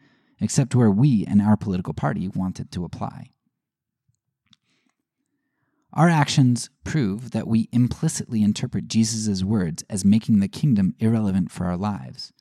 except 0.41 0.75
where 0.75 0.91
we 0.91 1.27
and 1.27 1.43
our 1.43 1.59
political 1.59 1.93
party 1.93 2.27
want 2.27 2.59
it 2.59 2.71
to 2.71 2.87
apply. 2.87 3.33
Our 5.93 6.09
actions 6.09 6.71
prove 6.83 7.33
that 7.33 7.47
we 7.47 7.69
implicitly 7.71 8.43
interpret 8.43 8.89
Jesus' 8.89 9.45
words 9.45 9.85
as 9.91 10.07
making 10.07 10.41
the 10.41 10.49
kingdom 10.49 10.95
irrelevant 11.01 11.51
for 11.51 11.67
our 11.67 11.77
lives. 11.77 12.33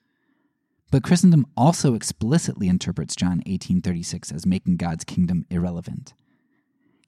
But 0.90 1.04
Christendom 1.04 1.48
also 1.58 1.96
explicitly 1.96 2.70
interprets 2.70 3.14
John 3.14 3.44
18:36 3.46 4.32
as 4.32 4.46
making 4.46 4.78
God's 4.78 5.04
kingdom 5.04 5.46
irrelevant. 5.50 6.14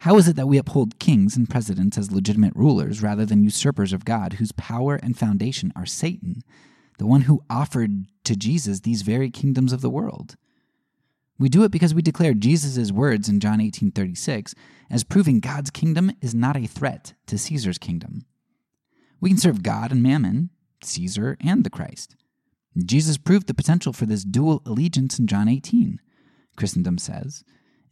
How 0.02 0.18
is 0.18 0.28
it 0.28 0.36
that 0.36 0.48
we 0.48 0.58
uphold 0.58 1.00
kings 1.00 1.36
and 1.36 1.50
presidents 1.50 1.98
as 1.98 2.12
legitimate 2.12 2.56
rulers 2.56 3.02
rather 3.02 3.26
than 3.26 3.44
usurpers 3.44 3.94
of 3.94 4.06
God, 4.06 4.34
whose 4.34 4.52
power 4.52 4.96
and 4.96 5.18
foundation 5.18 5.74
are 5.76 5.86
Satan, 5.86 6.44
the 7.00 7.08
one 7.08 7.22
who 7.22 7.44
offered 7.50 8.06
to 8.24 8.36
Jesus 8.36 8.82
these 8.82 9.02
very 9.02 9.32
kingdoms 9.32 9.74
of 9.74 9.82
the 9.82 9.90
world? 9.90 10.36
We 11.40 11.50
do 11.50 11.64
it 11.64 11.72
because 11.72 11.94
we 11.94 12.02
declare 12.02 12.34
Jesus' 12.34 12.92
words 12.92 13.30
in 13.30 13.40
John 13.40 13.60
18:36 13.60 14.54
as 14.90 15.04
proving 15.04 15.40
God's 15.40 15.70
kingdom 15.70 16.12
is 16.22 16.34
not 16.34 16.58
a 16.58 16.68
threat 16.68 17.14
to 17.28 17.38
Caesar's 17.38 17.78
kingdom. 17.78 18.26
We 19.20 19.30
can 19.30 19.38
serve 19.38 19.64
God 19.64 19.92
and 19.92 20.02
mammon, 20.02 20.52
Caesar 20.84 21.38
and 21.40 21.64
the 21.64 21.70
Christ. 21.70 22.16
Jesus 22.78 23.18
proved 23.18 23.48
the 23.48 23.54
potential 23.54 23.94
for 23.94 24.06
this 24.06 24.24
dual 24.24 24.62
allegiance 24.66 25.18
in 25.18 25.26
John 25.28 25.48
18, 25.48 26.00
Christendom 26.56 26.98
says, 26.98 27.44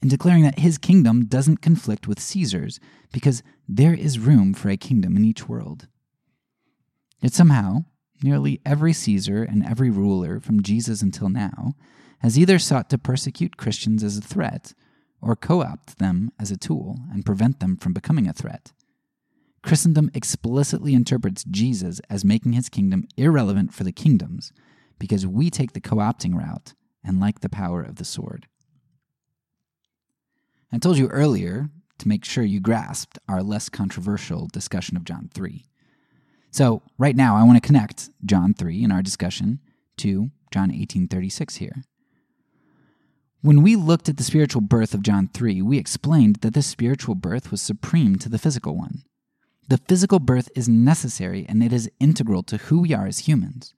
in 0.01 0.09
declaring 0.09 0.43
that 0.43 0.59
his 0.59 0.77
kingdom 0.77 1.25
doesn't 1.25 1.61
conflict 1.61 2.07
with 2.07 2.19
Caesar's 2.19 2.79
because 3.11 3.43
there 3.67 3.93
is 3.93 4.19
room 4.19 4.53
for 4.53 4.69
a 4.69 4.77
kingdom 4.77 5.15
in 5.15 5.25
each 5.25 5.47
world. 5.47 5.87
Yet 7.21 7.33
somehow, 7.33 7.85
nearly 8.21 8.61
every 8.65 8.93
Caesar 8.93 9.43
and 9.43 9.65
every 9.65 9.89
ruler 9.89 10.39
from 10.39 10.61
Jesus 10.61 11.01
until 11.01 11.29
now 11.29 11.73
has 12.19 12.37
either 12.37 12.59
sought 12.59 12.89
to 12.89 12.97
persecute 12.97 13.57
Christians 13.57 14.03
as 14.03 14.17
a 14.17 14.21
threat 14.21 14.73
or 15.21 15.35
co 15.35 15.61
opt 15.61 15.97
them 15.97 16.31
as 16.39 16.51
a 16.51 16.57
tool 16.57 16.99
and 17.11 17.25
prevent 17.25 17.59
them 17.59 17.77
from 17.77 17.93
becoming 17.93 18.27
a 18.27 18.33
threat. 18.33 18.73
Christendom 19.63 20.11
explicitly 20.13 20.93
interprets 20.93 21.43
Jesus 21.43 21.99
as 22.09 22.23
making 22.23 22.53
his 22.53 22.69
kingdom 22.69 23.07
irrelevant 23.17 23.73
for 23.73 23.83
the 23.83 23.91
kingdoms 23.91 24.53
because 24.99 25.25
we 25.25 25.49
take 25.49 25.73
the 25.73 25.81
co 25.81 25.95
opting 25.95 26.35
route 26.35 26.73
and 27.03 27.19
like 27.19 27.39
the 27.39 27.49
power 27.49 27.81
of 27.81 27.95
the 27.95 28.05
sword. 28.05 28.47
I 30.75 30.77
told 30.77 30.97
you 30.97 31.07
earlier 31.07 31.69
to 31.99 32.07
make 32.09 32.25
sure 32.25 32.43
you 32.43 32.59
grasped 32.59 33.17
our 33.29 33.41
less 33.41 33.69
controversial 33.69 34.47
discussion 34.47 34.97
of 34.97 35.05
John 35.05 35.29
3. 35.33 35.65
So, 36.51 36.81
right 36.97 37.15
now 37.15 37.37
I 37.37 37.43
want 37.43 37.55
to 37.55 37.65
connect 37.65 38.09
John 38.25 38.53
3 38.53 38.83
in 38.83 38.91
our 38.91 39.01
discussion 39.01 39.61
to 39.95 40.31
John 40.51 40.71
18:36 40.71 41.55
here. 41.55 41.85
When 43.39 43.61
we 43.61 43.77
looked 43.77 44.09
at 44.09 44.17
the 44.17 44.23
spiritual 44.23 44.59
birth 44.59 44.93
of 44.93 45.01
John 45.01 45.29
3, 45.29 45.61
we 45.61 45.77
explained 45.77 46.37
that 46.41 46.53
this 46.53 46.67
spiritual 46.67 47.15
birth 47.15 47.51
was 47.51 47.61
supreme 47.61 48.17
to 48.17 48.27
the 48.27 48.37
physical 48.37 48.75
one. 48.75 49.03
The 49.69 49.77
physical 49.77 50.19
birth 50.19 50.49
is 50.57 50.67
necessary 50.67 51.45
and 51.47 51.63
it 51.63 51.71
is 51.71 51.89
integral 52.01 52.43
to 52.43 52.57
who 52.57 52.81
we 52.81 52.93
are 52.93 53.07
as 53.07 53.19
humans. 53.19 53.73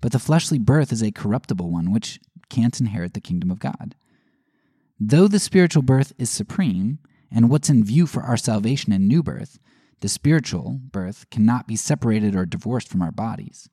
But 0.00 0.12
the 0.12 0.20
fleshly 0.20 0.60
birth 0.60 0.92
is 0.92 1.02
a 1.02 1.10
corruptible 1.10 1.72
one 1.72 1.90
which 1.90 2.20
can't 2.48 2.78
inherit 2.78 3.14
the 3.14 3.20
kingdom 3.20 3.50
of 3.50 3.58
God. 3.58 3.96
Though 4.98 5.28
the 5.28 5.38
spiritual 5.38 5.82
birth 5.82 6.12
is 6.18 6.30
supreme, 6.30 6.98
and 7.30 7.50
what's 7.50 7.68
in 7.68 7.84
view 7.84 8.06
for 8.06 8.22
our 8.22 8.36
salvation 8.36 8.92
and 8.92 9.06
new 9.06 9.22
birth, 9.22 9.58
the 10.00 10.08
spiritual 10.08 10.80
birth 10.90 11.28
cannot 11.30 11.66
be 11.66 11.76
separated 11.76 12.34
or 12.34 12.46
divorced 12.46 12.88
from 12.88 13.02
our 13.02 13.12
bodies. 13.12 13.68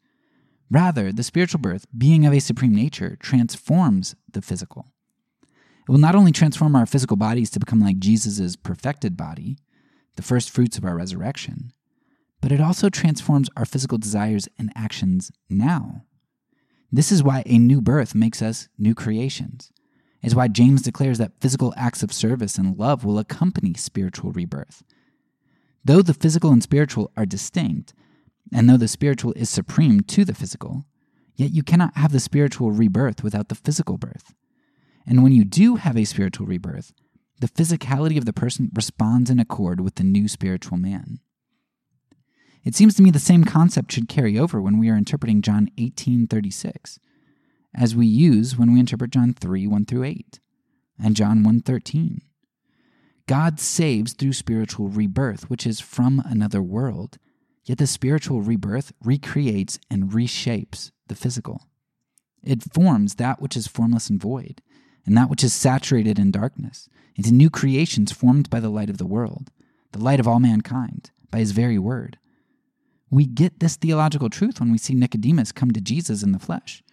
Rather, 0.70 1.12
the 1.12 1.24
spiritual 1.24 1.60
birth, 1.60 1.86
being 1.98 2.26
of 2.26 2.34
a 2.34 2.40
supreme 2.40 2.74
nature, 2.74 3.16
transforms 3.20 4.16
the 4.32 4.42
physical. 4.42 4.92
It 5.88 5.92
will 5.92 6.00
not 6.00 6.16
only 6.16 6.32
transform 6.32 6.76
our 6.76 6.86
physical 6.86 7.18
bodies 7.18 7.50
to 7.52 7.60
become 7.60 7.82
like 7.82 8.00
Jesus' 8.00 8.56
perfected 8.56 9.16
body, 9.16 9.58
the 10.16 10.22
first 10.22 10.50
fruits 10.50 10.78
of 10.78 10.86
our 10.86 10.96
resurrection, 10.96 11.72
but 12.42 12.52
it 12.52 12.62
also 12.62 12.90
transforms 12.90 13.50
our 13.56 13.66
physical 13.66 13.98
desires 13.98 14.48
and 14.58 14.72
actions 14.76 15.32
now. 15.50 16.04
This 16.92 17.12
is 17.12 17.24
why 17.24 17.44
a 17.46 17.58
new 17.58 17.82
birth 17.82 18.14
makes 18.14 18.42
us 18.42 18.70
new 18.78 18.94
creations 18.94 19.72
is 20.24 20.34
why 20.34 20.48
James 20.48 20.82
declares 20.82 21.18
that 21.18 21.40
physical 21.40 21.74
acts 21.76 22.02
of 22.02 22.14
service 22.14 22.58
and 22.58 22.78
love 22.78 23.04
will 23.04 23.20
accompany 23.20 23.74
spiritual 23.74 24.32
rebirth. 24.32 24.84
Though 25.84 26.02
the 26.02 26.14
physical 26.14 26.52
and 26.52 26.64
spiritual 26.64 27.12
are 27.18 27.26
distinct, 27.26 27.94
and 28.54 28.70
though 28.70 28.78
the 28.78 28.88
spiritual 28.88 29.34
is 29.34 29.50
supreme 29.50 30.00
to 30.02 30.24
the 30.24 30.34
physical, 30.34 30.86
yet 31.36 31.52
you 31.52 31.62
cannot 31.62 31.98
have 31.98 32.12
the 32.12 32.20
spiritual 32.20 32.72
rebirth 32.72 33.24
without 33.24 33.50
the 33.50 33.56
physical 33.56 33.98
birth. 33.98 34.34
And 35.06 35.22
when 35.22 35.34
you 35.34 35.44
do 35.44 35.76
have 35.76 35.98
a 35.98 36.06
spiritual 36.06 36.48
rebirth, 36.48 36.94
the 37.40 37.50
physicality 37.50 38.18
of 38.18 38.26
the 38.26 38.32
person 38.32 38.72
responds 38.74 39.30
in 39.30 39.40
accord 39.40 39.82
with 39.82 39.96
the 39.96 40.04
new 40.04 40.30
spiritual 40.30 40.78
man. 40.78 41.20
It 42.64 42.76
seems 42.76 42.96
to 42.96 43.04
me 43.04 43.12
the 43.12 43.20
same 43.20 43.44
concept 43.44 43.92
should 43.92 44.08
carry 44.08 44.40
over 44.40 44.62
when 44.62 44.78
we 44.80 44.90
are 44.90 44.96
interpreting 44.96 45.42
John 45.42 45.70
18:36 45.78 46.98
as 47.76 47.96
we 47.96 48.06
use 48.06 48.58
when 48.58 48.74
we 48.74 48.80
interpret 48.80 49.12
John 49.12 49.34
3 49.34 49.68
1 49.68 49.86
through 49.86 50.04
8 50.04 50.40
and 51.02 51.16
John 51.16 51.44
1 51.44 51.62
13. 51.62 52.22
God 53.26 53.60
saves 53.60 54.14
through 54.14 54.34
spiritual 54.34 54.90
rebirth, 54.90 55.50
which 55.50 55.66
is 55.66 55.80
from 55.80 56.22
another 56.26 56.62
world, 56.62 57.18
yet 57.64 57.78
the 57.78 57.88
spiritual 57.88 58.42
rebirth 58.42 58.92
recreates 59.04 59.80
and 59.90 60.12
reshapes 60.12 60.92
the 61.08 61.16
physical. 61.16 61.68
It 62.44 62.74
forms 62.74 63.16
that 63.16 63.42
which 63.42 63.56
is 63.56 63.68
formless 63.68 64.10
and 64.10 64.22
void, 64.22 64.62
and 65.06 65.16
that 65.18 65.30
which 65.30 65.44
is 65.44 65.54
saturated 65.54 66.20
in 66.20 66.32
darkness, 66.32 66.90
into 67.16 67.34
new 67.34 67.50
creations 67.50 68.12
formed 68.12 68.50
by 68.50 68.60
the 68.60 68.70
light 68.70 68.90
of 68.90 68.98
the 68.98 69.06
world, 69.06 69.50
the 69.94 70.04
light 70.04 70.20
of 70.20 70.28
all 70.28 70.40
mankind, 70.40 71.12
by 71.32 71.40
his 71.40 71.52
very 71.52 71.80
word. 71.80 72.18
We 73.10 73.26
get 73.26 73.60
this 73.60 73.78
theological 73.78 74.30
truth 74.30 74.60
when 74.60 74.72
we 74.72 74.78
see 74.78 74.96
Nicodemus 74.96 75.52
come 75.52 75.72
to 75.72 75.80
Jesus 75.80 76.24
in 76.24 76.34
the 76.34 76.40
flesh 76.40 76.84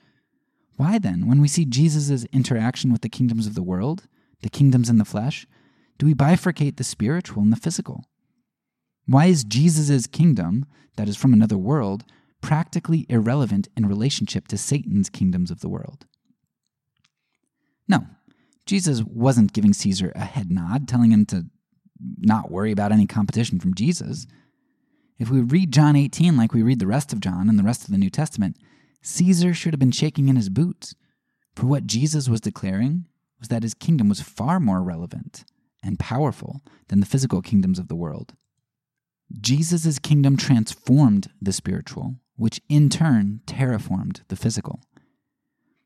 why 0.81 0.99
then, 0.99 1.27
when 1.27 1.43
we 1.43 1.47
see 1.47 1.67
Jesus' 1.67 2.25
interaction 2.33 2.91
with 2.91 3.03
the 3.03 3.11
kingdoms 3.11 3.47
of 3.47 3.55
the 3.55 3.63
world, 3.63 4.09
the 4.41 4.49
kingdoms 4.49 4.89
in 4.89 4.97
the 4.97 5.05
flesh, 5.05 5.47
do 5.99 6.07
we 6.07 6.15
bifurcate 6.15 6.79
the 6.79 6.85
spiritual 6.85 7.43
and 7.43 7.53
the 7.53 7.61
physical? 7.61 8.07
Why 9.07 9.27
is 9.27 9.45
Jesus' 9.45 10.07
kingdom, 10.07 10.65
that 10.97 11.07
is 11.07 11.19
from 11.19 11.35
another 11.35 11.59
world, 11.59 12.05
practically 12.41 13.05
irrelevant 13.11 13.69
in 13.77 13.85
relationship 13.85 14.49
to 14.49 14.57
Satan's 14.57 15.11
kingdoms 15.11 15.51
of 15.51 15.61
the 15.61 15.69
world? 15.69 16.07
No, 17.87 18.07
Jesus 18.65 19.03
wasn't 19.03 19.53
giving 19.53 19.75
Caesar 19.75 20.13
a 20.15 20.25
head 20.25 20.51
nod, 20.51 20.89
telling 20.89 21.11
him 21.11 21.27
to 21.27 21.45
not 22.21 22.51
worry 22.51 22.73
about 22.73 22.91
any 22.91 23.07
competition 23.07 23.61
from 23.61 23.75
Jesus. 23.75 24.27
If 25.19 25.29
we 25.29 25.43
read 25.43 25.75
John 25.75 25.95
18 25.95 26.39
like 26.39 26.55
we 26.55 26.63
read 26.63 26.79
the 26.79 26.87
rest 26.87 27.13
of 27.13 27.21
John 27.21 27.51
and 27.51 27.59
the 27.59 27.65
rest 27.65 27.85
of 27.85 27.91
the 27.91 27.99
New 27.99 28.09
Testament, 28.09 28.57
Caesar 29.03 29.55
should 29.55 29.73
have 29.73 29.81
been 29.81 29.91
shaking 29.91 30.29
in 30.29 30.37
his 30.37 30.49
boots. 30.49 30.95
For 31.55 31.67
what 31.67 31.87
Jesus 31.87 32.29
was 32.29 32.41
declaring 32.41 33.07
was 33.39 33.49
that 33.49 33.63
his 33.63 33.75
kingdom 33.75 34.09
was 34.09 34.21
far 34.21 34.61
more 34.61 34.83
relevant 34.83 35.45
and 35.83 35.99
powerful 35.99 36.63
than 36.89 37.01
the 37.01 37.07
physical 37.07 37.43
kingdoms 37.43 37.79
of 37.79 37.89
the 37.89 37.97
world. 37.97 38.35
Jesus' 39.41 39.99
kingdom 39.99 40.37
transformed 40.37 41.29
the 41.41 41.53
spiritual, 41.53 42.17
which 42.37 42.61
in 42.69 42.89
turn 42.89 43.41
terraformed 43.47 44.21
the 44.29 44.37
physical. 44.37 44.83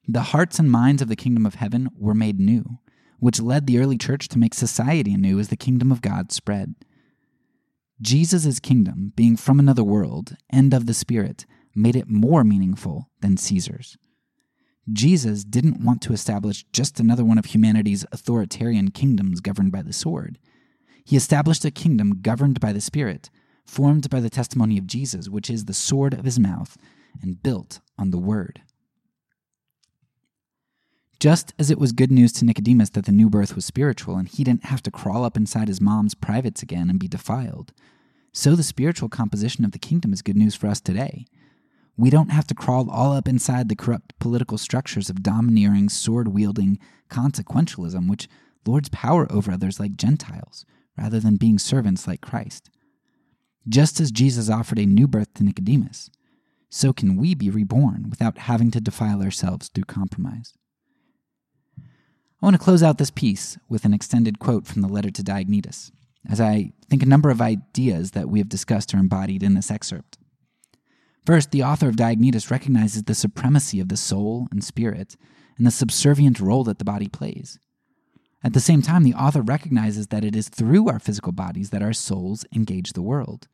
The 0.07 0.23
hearts 0.23 0.59
and 0.59 0.71
minds 0.71 1.03
of 1.03 1.09
the 1.09 1.17
kingdom 1.17 1.47
of 1.47 1.57
heaven 1.57 1.89
were 1.97 2.15
made 2.15 2.39
new, 2.39 2.79
which 3.19 3.41
led 3.41 3.67
the 3.67 3.79
early 3.79 3.97
church 3.97 4.29
to 4.29 4.39
make 4.39 4.55
society 4.55 5.15
anew 5.15 5.39
as 5.39 5.49
the 5.49 5.57
kingdom 5.57 5.91
of 5.93 6.03
God 6.03 6.33
spread. 6.33 6.75
Jesus' 8.01 8.61
kingdom, 8.61 9.13
being 9.15 9.37
from 9.37 9.59
another 9.59 9.85
world 9.85 10.37
and 10.51 10.75
of 10.75 10.87
the 10.87 10.95
Spirit, 10.95 11.47
made 11.75 11.97
it 11.97 12.09
more 12.09 12.45
meaningful 12.45 13.11
than 13.21 13.37
Caesar's. 13.37 13.97
Jesus 14.93 15.45
didn't 15.45 15.83
want 15.83 16.03
to 16.03 16.13
establish 16.13 16.65
just 16.73 17.01
another 17.01 17.25
one 17.25 17.39
of 17.39 17.47
humanity's 17.47 18.05
authoritarian 18.13 18.91
kingdoms 18.91 19.41
governed 19.41 19.73
by 19.73 19.83
the 19.83 19.93
sword. 19.93 20.39
He 21.05 21.17
established 21.17 21.65
a 21.65 21.71
kingdom 21.71 22.21
governed 22.21 22.61
by 22.61 22.73
the 22.73 22.81
Spirit, 22.81 23.31
formed 23.65 24.11
by 24.11 24.21
the 24.21 24.31
testimony 24.31 24.77
of 24.77 24.87
Jesus, 24.87 25.29
which 25.29 25.49
is 25.49 25.65
the 25.65 25.75
sword 25.75 26.13
of 26.13 26.25
his 26.25 26.39
mouth, 26.39 26.77
and 27.23 27.43
built 27.43 27.81
on 27.99 28.11
the 28.11 28.19
Word. 28.19 28.63
Just 31.19 31.55
as 31.59 31.71
it 31.71 31.79
was 31.79 31.93
good 31.93 32.11
news 32.11 32.33
to 32.33 32.45
Nicodemus 32.45 32.91
that 32.91 33.07
the 33.07 33.13
new 33.13 33.31
birth 33.31 33.55
was 33.55 33.65
spiritual 33.65 34.17
and 34.17 34.29
he 34.29 34.45
didn't 34.45 34.67
have 34.67 34.83
to 34.83 34.91
crawl 34.91 35.25
up 35.25 35.37
inside 35.37 35.69
his 35.69 35.81
mom's 35.81 36.15
privates 36.15 36.63
again 36.63 36.91
and 36.91 36.99
be 36.99 37.09
defiled, 37.09 37.73
so 38.33 38.55
the 38.55 38.63
spiritual 38.63 39.09
composition 39.09 39.65
of 39.65 39.73
the 39.73 39.79
kingdom 39.79 40.13
is 40.13 40.21
good 40.21 40.37
news 40.37 40.55
for 40.55 40.67
us 40.67 40.81
today. 40.81 41.25
We 41.97 42.11
don't 42.11 42.31
have 42.31 42.47
to 42.49 42.55
crawl 42.55 42.91
all 42.91 43.13
up 43.13 43.29
inside 43.29 43.69
the 43.69 43.77
corrupt 43.77 44.19
political 44.19 44.59
structures 44.59 45.09
of 45.09 45.23
domineering, 45.23 45.89
sword 45.89 46.29
wielding 46.29 46.79
consequentialism, 47.09 48.09
which 48.09 48.29
lords 48.67 48.89
power 48.89 49.31
over 49.31 49.53
others 49.53 49.79
like 49.79 49.97
Gentiles, 49.97 50.65
rather 50.99 51.21
than 51.21 51.37
being 51.37 51.59
servants 51.59 52.07
like 52.07 52.21
Christ. 52.21 52.71
Just 53.69 54.01
as 54.01 54.11
Jesus 54.11 54.51
offered 54.51 54.79
a 54.79 54.87
new 54.87 55.07
birth 55.07 55.33
to 55.35 55.45
Nicodemus, 55.45 56.11
so 56.69 56.93
can 56.93 57.17
we 57.17 57.35
be 57.37 57.51
reborn 57.51 58.11
without 58.11 58.39
having 58.39 58.71
to 58.73 58.81
defile 58.81 59.23
ourselves 59.23 59.69
through 59.69 59.85
compromise. 59.85 60.55
I 61.79 62.47
want 62.47 62.57
to 62.57 62.63
close 62.63 62.83
out 62.83 62.99
this 62.99 63.13
piece 63.13 63.57
with 63.69 63.85
an 63.85 63.95
extended 63.95 64.41
quote 64.41 64.67
from 64.67 64.83
the 64.83 64.89
letter 64.89 65.11
to 65.11 65.23
Diognetus, 65.23 65.93
as 66.29 66.41
I 66.41 66.73
think 66.91 67.03
a 67.03 67.07
number 67.07 67.31
of 67.31 67.41
ideas 67.41 68.11
that 68.11 68.29
we 68.29 68.41
have 68.41 68.49
discussed 68.49 68.93
are 68.93 68.99
embodied 68.99 69.43
in 69.43 69.55
this 69.55 69.71
excerpt. 69.71 70.19
First, 71.25 71.53
the 71.53 71.63
author 71.63 71.89
of 71.89 71.97
Diognetus 71.97 72.51
recognizes 72.51 73.05
the 73.05 73.15
supremacy 73.15 73.81
of 73.81 73.89
the 73.89 73.97
soul 73.97 74.47
and 74.51 74.63
spirit 74.63 75.17
and 75.57 75.67
the 75.67 75.71
subservient 75.71 76.39
role 76.39 76.65
that 76.65 76.79
the 76.79 76.85
body 76.85 77.09
plays. 77.09 77.59
At 78.43 78.53
the 78.53 78.61
same 78.61 78.83
time, 78.83 79.05
the 79.05 79.15
author 79.15 79.41
recognizes 79.41 80.09
that 80.09 80.25
it 80.25 80.37
is 80.37 80.51
through 80.51 80.89
our 80.89 80.99
physical 80.99 81.33
bodies 81.33 81.71
that 81.71 81.83
our 81.83 81.95
souls 81.95 82.45
engage 82.55 82.93
the 82.93 83.03
world. 83.03 83.49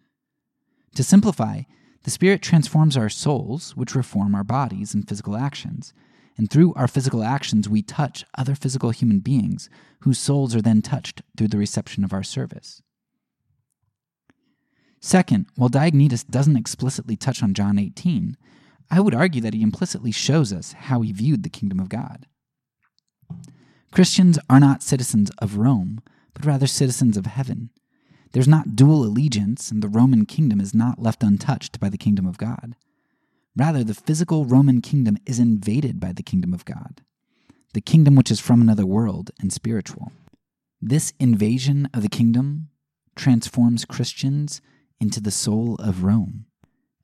To 0.97 1.05
simplify, 1.05 1.63
the 2.03 2.11
spirit 2.11 2.43
transforms 2.43 2.97
our 2.97 3.09
souls, 3.09 3.77
which 3.77 3.95
reform 3.95 4.35
our 4.35 4.43
bodies 4.43 4.93
and 4.93 5.09
physical 5.09 5.37
actions. 5.37 5.93
And 6.37 6.51
through 6.51 6.75
our 6.75 6.89
physical 6.89 7.23
actions, 7.23 7.69
we 7.69 7.83
touch 7.83 8.25
other 8.37 8.57
physical 8.57 8.91
human 8.91 9.21
beings 9.21 9.71
whose 10.01 10.19
souls 10.19 10.57
are 10.57 10.63
then 10.63 10.83
touched 10.83 11.23
through 11.37 11.49
the 11.49 11.59
reception 11.59 12.03
of 12.03 12.13
our 12.13 12.25
service. 12.25 12.83
Second, 15.01 15.47
while 15.57 15.71
Diognetus 15.71 16.27
doesn't 16.29 16.57
explicitly 16.57 17.17
touch 17.17 17.43
on 17.43 17.55
John 17.55 17.79
18, 17.79 18.37
I 18.91 19.01
would 19.01 19.15
argue 19.15 19.41
that 19.41 19.55
he 19.55 19.63
implicitly 19.63 20.13
shows 20.13 20.53
us 20.53 20.73
how 20.73 21.01
he 21.01 21.13
viewed 21.13 21.43
the 21.43 21.49
kingdom 21.49 21.81
of 21.81 21.89
God. 21.89 22.27
Christians 23.93 24.39
are 24.49 24.61
not 24.61 24.83
citizens 24.83 25.31
of 25.39 25.57
Rome, 25.57 26.01
but 26.35 26.45
rather 26.45 26.67
citizens 26.67 27.17
of 27.17 27.27
heaven. 27.27 27.71
There's 28.33 28.47
not 28.47 28.77
dual 28.77 29.05
allegiance, 29.05 29.71
and 29.71 29.83
the 29.83 29.89
Roman 29.89 30.27
kingdom 30.27 30.61
is 30.61 30.75
not 30.75 31.03
left 31.03 31.23
untouched 31.23 31.81
by 31.81 31.89
the 31.89 31.99
kingdom 31.99 32.27
of 32.27 32.39
God. 32.39 32.77
Rather, 33.57 33.83
the 33.83 33.95
physical 33.95 34.45
Roman 34.45 34.81
kingdom 34.81 35.17
is 35.27 35.41
invaded 35.41 35.99
by 35.99 36.13
the 36.13 36.23
kingdom 36.23 36.55
of 36.55 36.65
God, 36.65 37.03
the 37.75 37.81
kingdom 37.81 38.15
which 38.15 38.31
is 38.31 38.39
from 38.39 38.61
another 38.61 38.87
world 38.87 39.31
and 39.41 39.53
spiritual. 39.53 40.13
This 40.81 41.13
invasion 41.19 41.89
of 41.93 42.03
the 42.03 42.09
kingdom 42.09 42.69
transforms 43.17 43.85
Christians 43.85 44.61
into 45.01 45.21
the 45.21 45.31
soul 45.31 45.77
of 45.77 46.05
Rome. 46.05 46.47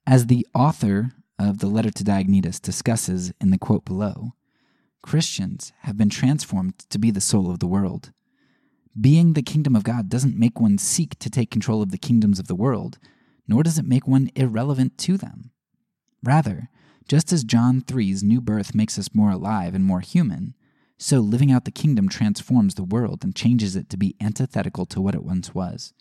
As 0.07 0.27
the 0.27 0.47
author 0.55 1.13
of 1.39 1.59
the 1.59 1.67
letter 1.67 1.91
to 1.91 2.05
Diognetus 2.05 2.61
discusses 2.61 3.33
in 3.41 3.51
the 3.51 3.59
quote 3.59 3.85
below, 3.85 4.33
Christians 5.03 5.73
have 5.81 5.97
been 5.97 6.11
transformed 6.11 6.79
to 6.91 6.99
be 6.99 7.11
the 7.11 7.21
soul 7.21 7.51
of 7.51 7.59
the 7.59 7.67
world. 7.67 8.13
Being 8.99 9.33
the 9.33 9.43
kingdom 9.43 9.77
of 9.77 9.85
God 9.85 10.09
doesn't 10.09 10.39
make 10.39 10.61
one 10.61 10.79
seek 10.79 11.19
to 11.19 11.31
take 11.31 11.51
control 11.51 11.83
of 11.83 11.91
the 11.91 11.99
kingdoms 11.99 12.39
of 12.39 12.47
the 12.47 12.55
world, 12.55 12.99
nor 13.47 13.63
does 13.63 13.79
it 13.79 13.87
make 13.87 14.07
one 14.07 14.31
irrelevant 14.35 14.99
to 14.99 15.17
them. 15.17 15.51
Rather, 16.23 16.69
just 17.09 17.33
as 17.33 17.45
John 17.45 17.83
3's 17.83 18.23
new 18.23 18.41
birth 18.41 18.75
makes 18.75 18.99
us 18.99 19.15
more 19.15 19.31
alive 19.31 19.75
and 19.75 19.85
more 19.85 20.01
human, 20.01 20.55
so 20.99 21.21
living 21.21 21.53
out 21.53 21.65
the 21.65 21.71
kingdom 21.71 22.09
transforms 22.09 22.75
the 22.75 22.83
world 22.83 23.23
and 23.23 23.37
changes 23.37 23.77
it 23.77 23.89
to 23.91 23.97
be 23.97 24.17
antithetical 24.21 24.87
to 24.87 25.01
what 25.01 25.15
it 25.15 25.23
once 25.23 25.55
was. 25.55 25.93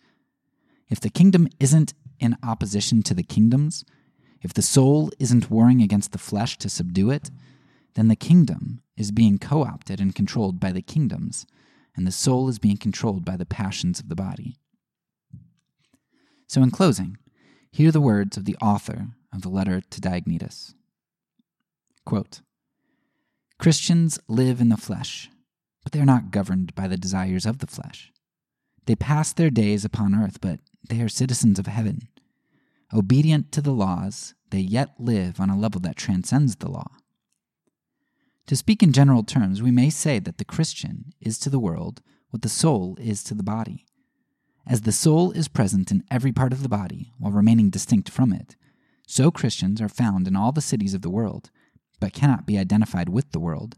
If 0.88 1.00
the 1.00 1.10
kingdom 1.10 1.48
isn't 1.58 1.94
in 2.18 2.36
opposition 2.42 3.02
to 3.04 3.14
the 3.14 3.22
kingdoms, 3.22 3.84
if 4.42 4.54
the 4.54 4.62
soul 4.62 5.10
isn't 5.18 5.50
warring 5.50 5.82
against 5.82 6.12
the 6.12 6.18
flesh 6.18 6.56
to 6.58 6.68
subdue 6.68 7.10
it, 7.10 7.30
then 7.94 8.08
the 8.08 8.16
kingdom 8.16 8.82
is 8.96 9.10
being 9.10 9.38
co 9.38 9.64
opted 9.64 10.00
and 10.00 10.14
controlled 10.14 10.60
by 10.60 10.72
the 10.72 10.82
kingdoms, 10.82 11.46
and 11.96 12.06
the 12.06 12.12
soul 12.12 12.48
is 12.48 12.58
being 12.58 12.76
controlled 12.76 13.24
by 13.24 13.36
the 13.36 13.46
passions 13.46 13.98
of 13.98 14.08
the 14.08 14.14
body. 14.14 14.58
So, 16.46 16.62
in 16.62 16.70
closing, 16.70 17.18
hear 17.72 17.90
the 17.90 18.00
words 18.00 18.36
of 18.36 18.44
the 18.44 18.56
author 18.62 19.08
of 19.32 19.42
the 19.42 19.48
letter 19.48 19.80
to 19.80 20.00
Diognetus. 20.00 20.74
Quote, 22.04 22.40
Christians 23.58 24.18
live 24.28 24.60
in 24.60 24.68
the 24.68 24.76
flesh, 24.76 25.30
but 25.82 25.92
they 25.92 26.00
are 26.00 26.06
not 26.06 26.30
governed 26.30 26.74
by 26.74 26.86
the 26.86 26.96
desires 26.96 27.46
of 27.46 27.58
the 27.58 27.66
flesh. 27.66 28.12
They 28.84 28.94
pass 28.94 29.32
their 29.32 29.50
days 29.50 29.84
upon 29.84 30.14
earth, 30.14 30.40
but 30.40 30.60
they 30.88 31.00
are 31.00 31.08
citizens 31.08 31.58
of 31.58 31.66
heaven. 31.66 32.08
Obedient 32.92 33.52
to 33.52 33.60
the 33.60 33.72
laws, 33.72 34.34
they 34.50 34.60
yet 34.60 34.94
live 34.98 35.40
on 35.40 35.50
a 35.50 35.58
level 35.58 35.80
that 35.80 35.96
transcends 35.96 36.56
the 36.56 36.70
law. 36.70 36.90
To 38.46 38.56
speak 38.56 38.82
in 38.82 38.92
general 38.92 39.24
terms, 39.24 39.60
we 39.60 39.72
may 39.72 39.90
say 39.90 40.20
that 40.20 40.38
the 40.38 40.44
Christian 40.44 41.12
is 41.20 41.38
to 41.40 41.50
the 41.50 41.58
world 41.58 42.00
what 42.30 42.42
the 42.42 42.48
soul 42.48 42.96
is 43.00 43.24
to 43.24 43.34
the 43.34 43.42
body. 43.42 43.86
As 44.66 44.82
the 44.82 44.92
soul 44.92 45.32
is 45.32 45.48
present 45.48 45.90
in 45.90 46.04
every 46.10 46.32
part 46.32 46.52
of 46.52 46.62
the 46.62 46.68
body 46.68 47.12
while 47.18 47.32
remaining 47.32 47.70
distinct 47.70 48.08
from 48.08 48.32
it, 48.32 48.56
so 49.06 49.30
Christians 49.30 49.80
are 49.80 49.88
found 49.88 50.26
in 50.26 50.36
all 50.36 50.52
the 50.52 50.60
cities 50.60 50.94
of 50.94 51.02
the 51.02 51.10
world, 51.10 51.50
but 52.00 52.12
cannot 52.12 52.46
be 52.46 52.58
identified 52.58 53.08
with 53.08 53.30
the 53.30 53.40
world. 53.40 53.76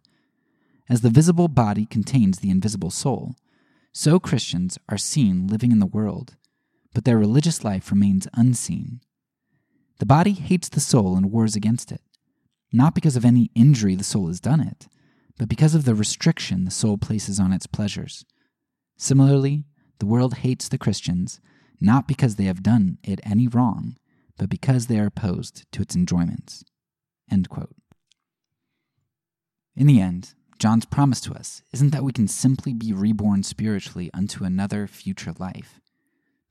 As 0.89 1.03
the 1.03 1.11
visible 1.11 1.49
body 1.49 1.85
contains 1.85 2.39
the 2.39 2.51
invisible 2.51 2.91
soul, 2.91 3.37
so 3.93 4.19
Christians 4.19 4.79
are 4.89 4.99
seen 4.99 5.47
living 5.47 5.73
in 5.73 5.79
the 5.79 5.87
world, 5.87 6.37
but 6.95 7.05
their 7.05 7.19
religious 7.19 7.65
life 7.65 7.91
remains 7.91 8.29
unseen. 8.35 9.01
The 9.99 10.07
body 10.07 10.33
hates 10.33 10.69
the 10.69 10.81
soul 10.81 11.17
and 11.17 11.31
wars 11.31 11.57
against 11.57 11.93
it, 11.93 12.03
not 12.73 12.95
because 12.95 13.17
of 13.17 13.25
any 13.25 13.51
injury 13.55 13.95
the 13.95 14.05
soul 14.05 14.29
has 14.29 14.41
done 14.41 14.61
it, 14.61 14.89
but 15.39 15.49
because 15.49 15.75
of 15.75 15.85
the 15.85 15.95
restriction 15.95 16.65
the 16.65 16.71
soul 16.71 16.99
places 16.99 17.41
on 17.41 17.53
its 17.53 17.67
pleasures. 17.67 18.25
Similarly, 18.97 19.65
the 19.99 20.07
world 20.07 20.35
hates 20.35 20.69
the 20.69 20.79
Christians, 20.79 21.41
not 21.81 22.09
because 22.09 22.37
they 22.37 22.45
have 22.45 22.63
done 22.63 22.99
it 23.03 23.21
any 23.23 23.49
wrong, 23.49 23.97
but 24.37 24.49
because 24.49 24.87
they 24.87 24.99
are 24.99 25.07
opposed 25.07 25.71
to 25.73 25.83
its 25.83 25.97
enjoyments. 25.97 26.65
In 27.31 27.47
the 29.87 30.01
end, 30.01 30.35
John's 30.59 30.87
promise 30.87 31.21
to 31.23 31.35
us 31.35 31.63
isn't 31.73 31.91
that 31.91 32.03
we 32.03 32.13
can 32.13 32.27
simply 32.27 32.73
be 32.73 32.93
reborn 32.93 33.43
spiritually 33.43 34.11
unto 34.13 34.45
another 34.45 34.87
future 34.87 35.35
life 35.39 35.81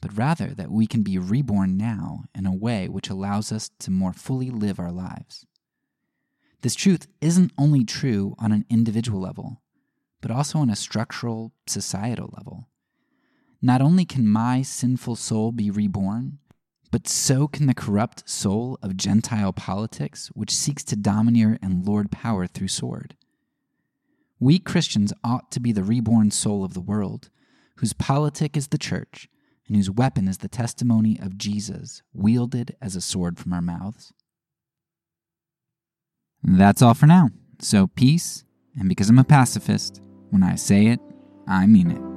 but 0.01 0.15
rather 0.17 0.53
that 0.53 0.71
we 0.71 0.87
can 0.87 1.03
be 1.03 1.17
reborn 1.17 1.77
now 1.77 2.23
in 2.35 2.45
a 2.45 2.53
way 2.55 2.87
which 2.87 3.09
allows 3.09 3.51
us 3.51 3.69
to 3.79 3.91
more 3.91 4.13
fully 4.13 4.49
live 4.49 4.79
our 4.79 4.91
lives. 4.91 5.45
This 6.61 6.75
truth 6.75 7.07
isn't 7.21 7.53
only 7.57 7.83
true 7.83 8.35
on 8.39 8.51
an 8.51 8.65
individual 8.69 9.19
level, 9.19 9.61
but 10.21 10.31
also 10.31 10.59
on 10.59 10.69
a 10.69 10.75
structural, 10.75 11.53
societal 11.67 12.33
level. 12.35 12.69
not 13.61 13.81
only 13.81 14.05
can 14.05 14.27
my 14.27 14.61
sinful 14.61 15.15
soul 15.15 15.51
be 15.51 15.71
reborn, 15.71 16.37
but 16.91 17.07
so 17.07 17.47
can 17.47 17.65
the 17.65 17.73
corrupt 17.73 18.27
soul 18.29 18.77
of 18.81 18.95
Gentile 18.95 19.51
politics, 19.51 20.29
which 20.33 20.55
seeks 20.55 20.83
to 20.85 20.95
domineer 20.95 21.57
and 21.61 21.85
lord 21.85 22.11
power 22.11 22.47
through 22.47 22.69
sword. 22.69 23.15
We 24.39 24.59
Christians 24.59 25.11
ought 25.23 25.51
to 25.51 25.59
be 25.59 25.71
the 25.71 25.83
reborn 25.83 26.31
soul 26.31 26.63
of 26.63 26.73
the 26.73 26.81
world, 26.81 27.29
whose 27.77 27.93
politic 27.93 28.55
is 28.55 28.67
the 28.67 28.77
church, 28.77 29.27
and 29.67 29.75
whose 29.75 29.91
weapon 29.91 30.27
is 30.27 30.39
the 30.39 30.47
testimony 30.47 31.19
of 31.21 31.37
Jesus, 31.37 32.01
wielded 32.13 32.75
as 32.81 32.95
a 32.95 33.01
sword 33.01 33.37
from 33.37 33.53
our 33.53 33.61
mouths. 33.61 34.13
That's 36.43 36.81
all 36.81 36.93
for 36.93 37.07
now. 37.07 37.29
So, 37.59 37.87
peace, 37.87 38.45
and 38.77 38.87
because 38.87 39.09
I'm 39.09 39.19
a 39.19 39.23
pacifist, 39.23 40.01
when 40.29 40.43
I 40.43 40.55
say 40.55 40.87
it, 40.87 40.99
I 41.47 41.65
mean 41.65 41.91
it. 41.91 42.16